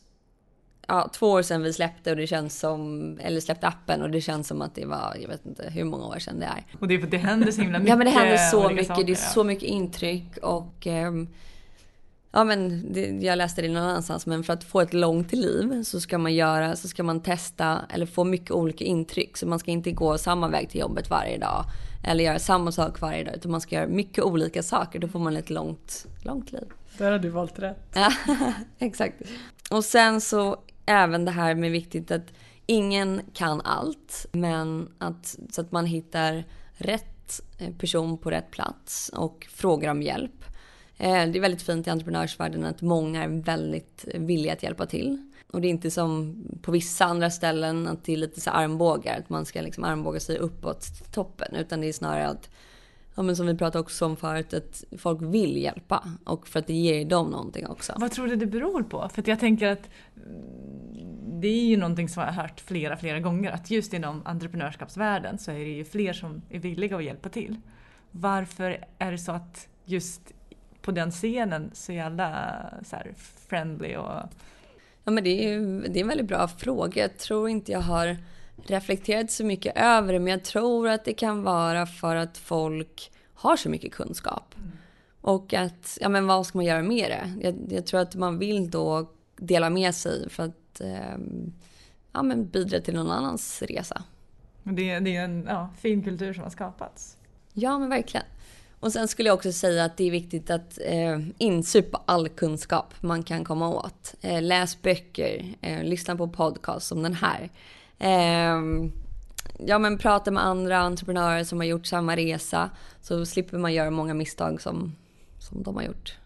ja, 0.86 1.10
två 1.12 1.30
år 1.30 1.42
sedan 1.42 1.62
vi 1.62 1.72
släppte 1.72 2.10
och 2.10 2.16
det 2.16 2.26
känns 2.26 2.58
som, 2.58 3.18
eller 3.22 3.40
släppte 3.40 3.66
appen 3.66 4.02
och 4.02 4.10
det 4.10 4.20
känns 4.20 4.48
som 4.48 4.62
att 4.62 4.74
det 4.74 4.86
var, 4.86 5.16
jag 5.20 5.28
vet 5.28 5.46
inte 5.46 5.70
hur 5.70 5.84
många 5.84 6.06
år 6.06 6.18
sedan 6.18 6.40
det 6.40 6.46
är. 6.46 6.64
Och 6.80 6.88
det 6.88 6.94
är 6.94 6.98
för 6.98 7.06
att 7.06 7.10
det 7.10 7.16
händer 7.16 7.52
så 7.52 7.60
himla 7.60 7.78
mycket. 7.78 7.90
Ja 7.90 7.96
men 7.96 8.06
det 8.06 8.12
händer 8.12 8.36
så 8.36 8.70
mycket, 8.70 8.86
saker, 8.86 9.04
det 9.04 9.12
är 9.12 9.16
så 9.16 9.44
mycket 9.44 9.68
intryck 9.68 10.36
och 10.42 10.86
um, 10.86 11.28
Ja 12.36 12.44
men 12.44 12.92
det, 12.92 13.06
jag 13.06 13.38
läste 13.38 13.62
det 13.62 13.68
någon 13.68 13.82
annanstans 13.82 14.26
men 14.26 14.44
för 14.44 14.52
att 14.52 14.64
få 14.64 14.80
ett 14.80 14.94
långt 14.94 15.32
liv 15.32 15.82
så 15.82 16.00
ska 16.00 16.18
man 16.18 16.34
göra, 16.34 16.76
så 16.76 16.88
ska 16.88 17.02
man 17.02 17.20
testa 17.20 17.80
eller 17.90 18.06
få 18.06 18.24
mycket 18.24 18.50
olika 18.50 18.84
intryck. 18.84 19.36
Så 19.36 19.46
man 19.46 19.58
ska 19.58 19.70
inte 19.70 19.92
gå 19.92 20.18
samma 20.18 20.48
väg 20.48 20.70
till 20.70 20.80
jobbet 20.80 21.10
varje 21.10 21.38
dag. 21.38 21.64
Eller 22.04 22.24
göra 22.24 22.38
samma 22.38 22.72
sak 22.72 23.00
varje 23.00 23.24
dag 23.24 23.34
utan 23.36 23.50
man 23.50 23.60
ska 23.60 23.74
göra 23.74 23.86
mycket 23.86 24.24
olika 24.24 24.62
saker. 24.62 24.98
Då 24.98 25.08
får 25.08 25.18
man 25.18 25.36
ett 25.36 25.50
långt, 25.50 26.06
långt 26.22 26.52
liv. 26.52 26.64
Där 26.98 27.12
har 27.12 27.18
du 27.18 27.28
valt 27.28 27.58
rätt. 27.58 27.88
Ja, 27.94 28.12
exakt. 28.78 29.22
Och 29.70 29.84
sen 29.84 30.20
så 30.20 30.56
även 30.86 31.24
det 31.24 31.30
här 31.30 31.54
med 31.54 31.70
viktigt 31.70 32.10
att 32.10 32.32
ingen 32.66 33.20
kan 33.32 33.60
allt, 33.60 34.26
men 34.32 34.88
att, 34.98 35.38
så 35.50 35.60
att 35.60 35.72
man 35.72 35.86
hittar 35.86 36.44
rätt 36.72 37.40
eh, 37.58 37.74
person 37.74 38.18
på 38.18 38.30
rätt 38.30 38.50
plats 38.50 39.08
och 39.08 39.46
frågar 39.50 39.90
om 39.90 40.02
hjälp. 40.02 40.44
Eh, 40.98 41.12
det 41.12 41.38
är 41.38 41.40
väldigt 41.40 41.62
fint 41.62 41.86
i 41.86 41.90
entreprenörsvärlden 41.90 42.64
att 42.64 42.82
många 42.82 43.24
är 43.24 43.28
väldigt 43.28 44.04
villiga 44.14 44.52
att 44.52 44.62
hjälpa 44.62 44.86
till. 44.86 45.30
Och 45.50 45.60
det 45.60 45.68
är 45.68 45.70
inte 45.70 45.90
som 45.90 46.42
på 46.62 46.72
vissa 46.72 47.04
andra 47.04 47.30
ställen 47.30 47.88
att 47.88 48.04
det 48.04 48.12
är 48.12 48.16
lite 48.16 48.40
så 48.40 48.50
armbågar, 48.50 49.18
att 49.18 49.30
man 49.30 49.46
ska 49.46 49.60
liksom 49.60 49.84
armbåga 49.84 50.20
sig 50.20 50.38
uppåt 50.38 50.80
till 50.80 51.06
toppen. 51.12 51.54
Utan 51.54 51.80
det 51.80 51.88
är 51.88 51.92
snarare 51.92 52.28
att 52.28 52.50
ja, 53.14 53.22
men 53.22 53.36
som 53.36 53.46
vi 53.46 53.54
pratade 53.54 53.80
också 53.80 54.06
om 54.06 54.16
förut, 54.16 54.54
att 54.54 54.84
folk 54.98 55.22
vill 55.22 55.56
hjälpa 55.56 56.08
och 56.24 56.48
för 56.48 56.58
att 56.58 56.66
det 56.66 56.74
ger 56.74 57.04
dem 57.04 57.30
någonting 57.30 57.66
också. 57.66 57.92
Vad 57.96 58.10
tror 58.10 58.26
du 58.26 58.36
det 58.36 58.46
beror 58.46 58.82
på? 58.82 59.08
För 59.14 59.22
jag 59.26 59.40
tänker 59.40 59.66
att 59.66 59.88
det 61.46 61.50
är 61.50 61.66
ju 61.66 61.76
någonting 61.76 62.08
som 62.08 62.22
jag 62.22 62.32
har 62.32 62.42
hört 62.42 62.60
flera, 62.60 62.96
flera 62.96 63.20
gånger 63.20 63.50
att 63.50 63.70
just 63.70 63.92
inom 63.92 64.22
entreprenörskapsvärlden 64.24 65.38
så 65.38 65.50
är 65.50 65.58
det 65.58 65.70
ju 65.70 65.84
fler 65.84 66.12
som 66.12 66.42
är 66.50 66.58
villiga 66.58 66.96
att 66.96 67.04
hjälpa 67.04 67.28
till. 67.28 67.56
Varför 68.10 68.84
är 68.98 69.12
det 69.12 69.18
så 69.18 69.32
att 69.32 69.68
just 69.84 70.20
på 70.82 70.90
den 70.90 71.10
scenen 71.10 71.70
så 71.72 71.92
är 71.92 72.02
alla 72.02 72.56
så 72.84 72.96
här 72.96 73.14
friendly 73.48 73.96
och... 73.96 74.20
Ja 75.04 75.10
men 75.10 75.24
det 75.24 75.30
är, 75.30 75.60
det 75.88 75.98
är 75.98 76.02
en 76.02 76.08
väldigt 76.08 76.28
bra 76.28 76.48
fråga. 76.48 77.02
Jag 77.02 77.18
tror 77.18 77.48
inte 77.48 77.72
jag 77.72 77.80
har 77.80 78.16
reflekterat 78.66 79.30
så 79.30 79.44
mycket 79.44 79.76
över 79.76 80.12
det 80.12 80.18
men 80.18 80.30
jag 80.30 80.44
tror 80.44 80.88
att 80.88 81.04
det 81.04 81.14
kan 81.14 81.42
vara 81.42 81.86
för 81.86 82.16
att 82.16 82.38
folk 82.38 83.12
har 83.34 83.56
så 83.56 83.68
mycket 83.68 83.92
kunskap. 83.92 84.54
Mm. 84.56 84.70
Och 85.20 85.54
att, 85.54 85.98
ja 86.00 86.08
men 86.08 86.26
vad 86.26 86.46
ska 86.46 86.58
man 86.58 86.64
göra 86.64 86.82
med 86.82 87.10
det? 87.10 87.46
Jag, 87.46 87.72
jag, 87.72 87.86
tror 87.86 88.00
att 88.00 88.14
man 88.14 88.38
vill 88.38 88.70
då 88.70 89.15
dela 89.36 89.70
med 89.70 89.94
sig 89.94 90.30
för 90.30 90.42
att 90.42 90.80
eh, 90.80 91.18
ja, 92.12 92.22
men 92.22 92.48
bidra 92.48 92.80
till 92.80 92.94
någon 92.94 93.10
annans 93.10 93.62
resa. 93.62 94.02
Det, 94.62 94.98
det 94.98 95.16
är 95.16 95.24
en 95.24 95.44
ja, 95.48 95.68
fin 95.78 96.02
kultur 96.02 96.32
som 96.32 96.42
har 96.42 96.50
skapats. 96.50 97.16
Ja 97.52 97.78
men 97.78 97.88
verkligen. 97.88 98.26
Och 98.80 98.92
sen 98.92 99.08
skulle 99.08 99.28
jag 99.28 99.34
också 99.34 99.52
säga 99.52 99.84
att 99.84 99.96
det 99.96 100.04
är 100.04 100.10
viktigt 100.10 100.50
att 100.50 100.78
eh, 100.84 101.20
insupa 101.38 102.02
all 102.06 102.28
kunskap 102.28 102.94
man 103.00 103.22
kan 103.22 103.44
komma 103.44 103.68
åt. 103.68 104.14
Eh, 104.20 104.42
läs 104.42 104.82
böcker, 104.82 105.54
eh, 105.60 105.82
lyssna 105.84 106.16
på 106.16 106.28
podcast 106.28 106.86
som 106.86 107.02
den 107.02 107.14
här. 107.14 107.50
Eh, 107.98 108.62
ja 109.58 109.78
men 109.78 109.98
prata 109.98 110.30
med 110.30 110.46
andra 110.46 110.78
entreprenörer 110.78 111.44
som 111.44 111.58
har 111.58 111.66
gjort 111.66 111.86
samma 111.86 112.16
resa 112.16 112.70
så 113.00 113.26
slipper 113.26 113.58
man 113.58 113.74
göra 113.74 113.90
många 113.90 114.14
misstag 114.14 114.60
som, 114.60 114.96
som 115.38 115.62
de 115.62 115.76
har 115.76 115.82
gjort. 115.82 116.16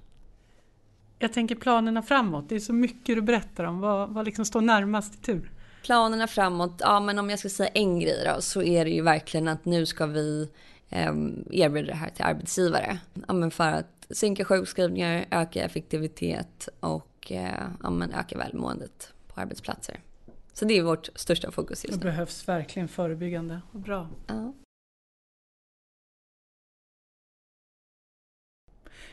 Jag 1.23 1.33
tänker 1.33 1.55
planerna 1.55 2.03
framåt, 2.03 2.49
det 2.49 2.55
är 2.55 2.61
så 2.61 2.73
mycket 2.73 3.17
du 3.17 3.23
berättar 3.23 3.65
om. 3.65 3.81
Vad, 3.81 4.11
vad 4.11 4.25
liksom 4.25 4.45
står 4.45 4.61
närmast 4.61 5.15
i 5.15 5.19
tur? 5.19 5.51
Planerna 5.83 6.27
framåt, 6.27 6.77
ja 6.79 7.01
men 7.01 7.19
om 7.19 7.31
jag 7.31 7.39
ska 7.39 7.49
säga 7.49 7.69
en 7.69 8.01
grej 8.01 8.25
då 8.35 8.41
så 8.41 8.63
är 8.63 8.85
det 8.85 8.91
ju 8.91 9.03
verkligen 9.03 9.49
att 9.49 9.65
nu 9.65 9.87
ska 9.87 10.07
vi 10.07 10.51
eh, 10.89 11.15
erbjuda 11.51 11.87
det 11.87 11.95
här 11.95 12.11
till 12.11 12.25
arbetsgivare. 12.25 12.99
Ja, 13.29 13.33
men 13.33 13.51
för 13.51 13.69
att 13.69 14.07
sänka 14.11 14.45
sjukskrivningar, 14.45 15.27
öka 15.31 15.65
effektivitet 15.65 16.69
och 16.81 17.33
eh, 17.33 17.67
ja, 17.83 17.91
men 17.91 18.13
öka 18.13 18.39
välmåendet 18.39 19.13
på 19.27 19.41
arbetsplatser. 19.41 20.01
Så 20.53 20.65
det 20.65 20.79
är 20.79 20.83
vårt 20.83 21.09
största 21.15 21.51
fokus 21.51 21.85
just 21.85 21.97
nu. 21.97 22.05
Det 22.05 22.11
behövs 22.11 22.49
verkligen 22.49 22.89
förebyggande. 22.89 23.61
Bra. 23.73 24.09
Ja. 24.27 24.53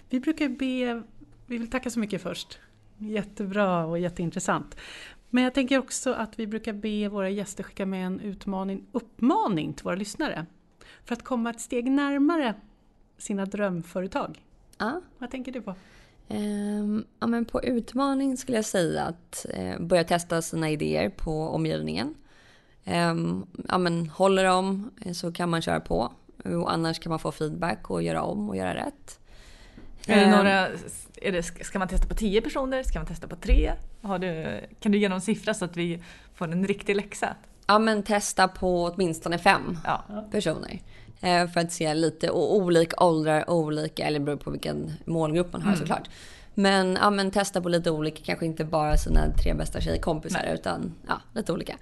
Vi 0.10 0.20
brukar 0.20 0.50
be, 0.50 1.04
vi 1.48 1.58
vill 1.58 1.70
tacka 1.70 1.90
så 1.90 2.00
mycket 2.00 2.22
först. 2.22 2.60
Jättebra 2.98 3.86
och 3.86 4.00
jätteintressant. 4.00 4.76
Men 5.30 5.44
jag 5.44 5.54
tänker 5.54 5.80
också 5.80 6.14
att 6.14 6.40
vi 6.40 6.48
brukar 6.48 6.74
be 6.74 7.10
våra 7.10 7.30
gäster 7.30 7.64
skicka 7.64 7.86
med 7.86 8.06
en 8.06 8.20
utmaning, 8.20 8.86
uppmaning 8.92 9.74
till 9.74 9.84
våra 9.84 9.96
lyssnare. 9.96 10.46
För 11.06 11.14
att 11.14 11.24
komma 11.24 11.50
ett 11.50 11.62
steg 11.62 11.92
närmare 11.92 12.56
sina 13.18 13.46
drömföretag. 13.46 14.44
Ja. 14.78 15.02
Vad 15.18 15.32
tänker 15.32 15.52
du 15.52 15.62
på? 15.62 15.76
Um, 16.30 17.06
ja, 17.20 17.28
men 17.28 17.46
på 17.46 17.64
utmaning 17.64 18.38
skulle 18.38 18.58
jag 18.58 18.66
säga 18.66 19.04
att 19.04 19.46
uh, 19.58 19.80
börja 19.80 20.04
testa 20.04 20.42
sina 20.42 20.70
idéer 20.70 21.10
på 21.10 21.50
omgivningen. 21.50 22.16
Um, 22.86 23.46
ja, 23.68 23.78
men 23.78 24.10
håller 24.10 24.44
de 24.44 24.92
så 25.14 25.32
kan 25.32 25.50
man 25.50 25.62
köra 25.62 25.80
på. 25.80 26.14
Och 26.44 26.74
annars 26.74 27.00
kan 27.00 27.10
man 27.10 27.20
få 27.20 27.32
feedback 27.32 27.90
och 27.90 28.04
göra 28.04 28.22
om 28.24 28.50
och 28.50 28.56
göra 28.56 28.76
rätt. 28.76 29.20
Är 30.08 30.16
det 30.16 30.22
ehm. 30.22 30.32
några, 30.32 30.68
är 31.22 31.32
det, 31.32 31.44
ska 31.44 31.80
man 31.80 31.88
testa 31.88 32.08
på 32.08 32.16
tio 32.16 32.42
personer? 32.42 32.84
Ska 32.84 33.00
man 33.00 33.08
testa 33.08 33.28
på 33.28 33.36
tre? 33.36 33.74
Har 34.02 34.20
du, 34.20 34.62
kan 34.80 34.92
du 34.92 34.98
ge 34.98 35.10
någon 35.10 35.22
siffra 35.22 35.54
så 35.54 35.66
att 35.66 35.78
vi 35.78 36.04
får 36.36 36.52
en 36.52 36.68
riktig 36.68 36.96
läxa? 36.96 37.36
Ja 37.68 37.80
men 37.80 38.04
testa 38.04 38.48
på 38.48 38.84
åtminstone 38.84 39.38
fem 39.38 39.78
ja. 39.86 40.04
personer. 40.32 40.80
Eh, 41.22 41.48
för 41.48 41.60
att 41.60 41.72
se 41.72 41.94
lite 41.94 42.32
olika 42.32 43.04
åldrar, 43.04 43.50
olika, 43.50 44.08
eller 44.08 44.20
beror 44.20 44.38
på 44.38 44.52
vilken 44.52 44.94
målgrupp 45.06 45.54
man 45.54 45.62
har 45.62 45.70
mm. 45.70 45.80
såklart. 45.80 46.10
Men, 46.54 46.98
ja, 47.02 47.10
men 47.10 47.32
testa 47.32 47.62
på 47.62 47.70
lite 47.70 47.92
olika, 47.92 48.24
kanske 48.24 48.46
inte 48.46 48.66
bara 48.66 48.98
sina 48.98 49.32
tre 49.32 49.54
bästa 49.54 49.82
tjejkompisar 49.82 50.42
Nej. 50.44 50.54
utan 50.54 50.94
ja, 51.08 51.22
lite 51.34 51.54
olika. 51.54 51.76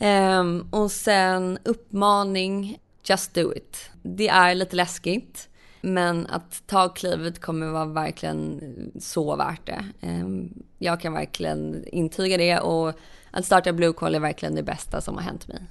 Um, 0.00 0.68
och 0.70 0.90
sen 0.90 1.58
uppmaning, 1.64 2.78
just 3.04 3.34
do 3.34 3.54
it. 3.54 3.90
Det 4.02 4.28
är 4.28 4.54
lite 4.54 4.76
läskigt. 4.76 5.48
Men 5.84 6.26
att 6.26 6.66
ta 6.66 6.88
klivet 6.88 7.40
kommer 7.40 7.66
vara 7.66 7.84
verkligen 7.84 8.60
så 9.00 9.36
värt 9.36 9.66
det. 9.66 9.84
Um, 10.00 10.62
jag 10.78 11.00
kan 11.00 11.12
verkligen 11.12 11.84
intyga 11.86 12.36
det 12.36 12.58
och 12.58 12.94
att 13.30 13.44
starta 13.44 13.72
Blue 13.72 13.92
Call 13.92 14.14
är 14.14 14.20
verkligen 14.20 14.54
det 14.54 14.62
bästa 14.62 15.00
som 15.00 15.14
har 15.14 15.22
hänt 15.22 15.48
mig. 15.48 15.62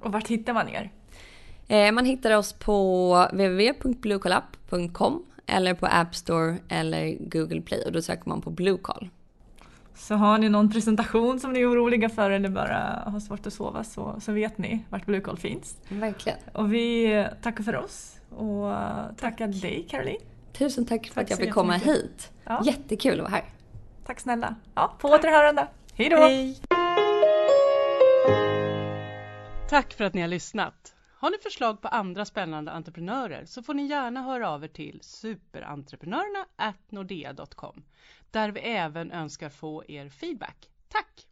Och 0.00 0.12
vart 0.12 0.28
hittar 0.28 0.54
man 0.54 0.68
er? 0.68 0.92
Eh, 1.68 1.92
man 1.92 2.04
hittar 2.04 2.36
oss 2.36 2.52
på 2.52 3.28
www.bluecallapp.com 3.32 5.24
eller 5.46 5.74
på 5.74 5.86
App 5.86 6.14
Store 6.14 6.56
eller 6.68 7.16
Google 7.20 7.60
Play 7.60 7.82
och 7.86 7.92
då 7.92 8.02
söker 8.02 8.28
man 8.28 8.40
på 8.40 8.50
Blue 8.50 8.78
Call. 8.82 9.08
Så 9.94 10.14
har 10.14 10.38
ni 10.38 10.48
någon 10.48 10.70
presentation 10.70 11.40
som 11.40 11.52
ni 11.52 11.60
är 11.60 11.72
oroliga 11.72 12.08
för 12.08 12.30
eller 12.30 12.48
bara 12.48 13.02
har 13.06 13.20
svårt 13.20 13.46
att 13.46 13.52
sova 13.52 13.84
så, 13.84 14.16
så 14.20 14.32
vet 14.32 14.58
ni 14.58 14.84
vart 14.88 15.06
Blue 15.06 15.20
Call 15.20 15.38
finns. 15.38 15.76
Verkligen. 15.88 16.38
Och 16.52 16.74
vi 16.74 17.26
tackar 17.42 17.64
för 17.64 17.76
oss 17.76 18.15
och 18.36 18.72
tackar 19.16 19.52
tack. 19.52 19.62
dig 19.62 19.86
Caroline. 19.90 20.20
Tusen 20.52 20.86
tack 20.86 21.06
för 21.06 21.14
tack 21.14 21.24
att 21.24 21.30
jag 21.30 21.38
fick 21.38 21.52
komma 21.52 21.74
hit. 21.74 22.32
Ja. 22.44 22.62
Jättekul 22.64 23.12
att 23.12 23.18
vara 23.18 23.30
här. 23.30 23.44
Tack 24.06 24.20
snälla. 24.20 24.54
Ja, 24.74 24.96
på 24.98 25.08
tack. 25.08 25.20
återhörande. 25.20 25.68
Hej 25.94 26.08
då! 26.08 26.28
Tack 29.68 29.92
för 29.92 30.04
att 30.04 30.14
ni 30.14 30.20
har 30.20 30.28
lyssnat. 30.28 30.94
Har 31.18 31.30
ni 31.30 31.38
förslag 31.38 31.80
på 31.82 31.88
andra 31.88 32.24
spännande 32.24 32.72
entreprenörer 32.72 33.44
så 33.44 33.62
får 33.62 33.74
ni 33.74 33.86
gärna 33.86 34.22
höra 34.22 34.50
av 34.50 34.64
er 34.64 34.68
till 34.68 34.98
superentreprenörerna 35.02 36.46
nordea.com 36.88 37.84
där 38.30 38.50
vi 38.50 38.60
även 38.60 39.12
önskar 39.12 39.48
få 39.48 39.84
er 39.88 40.08
feedback. 40.08 40.70
Tack! 40.88 41.26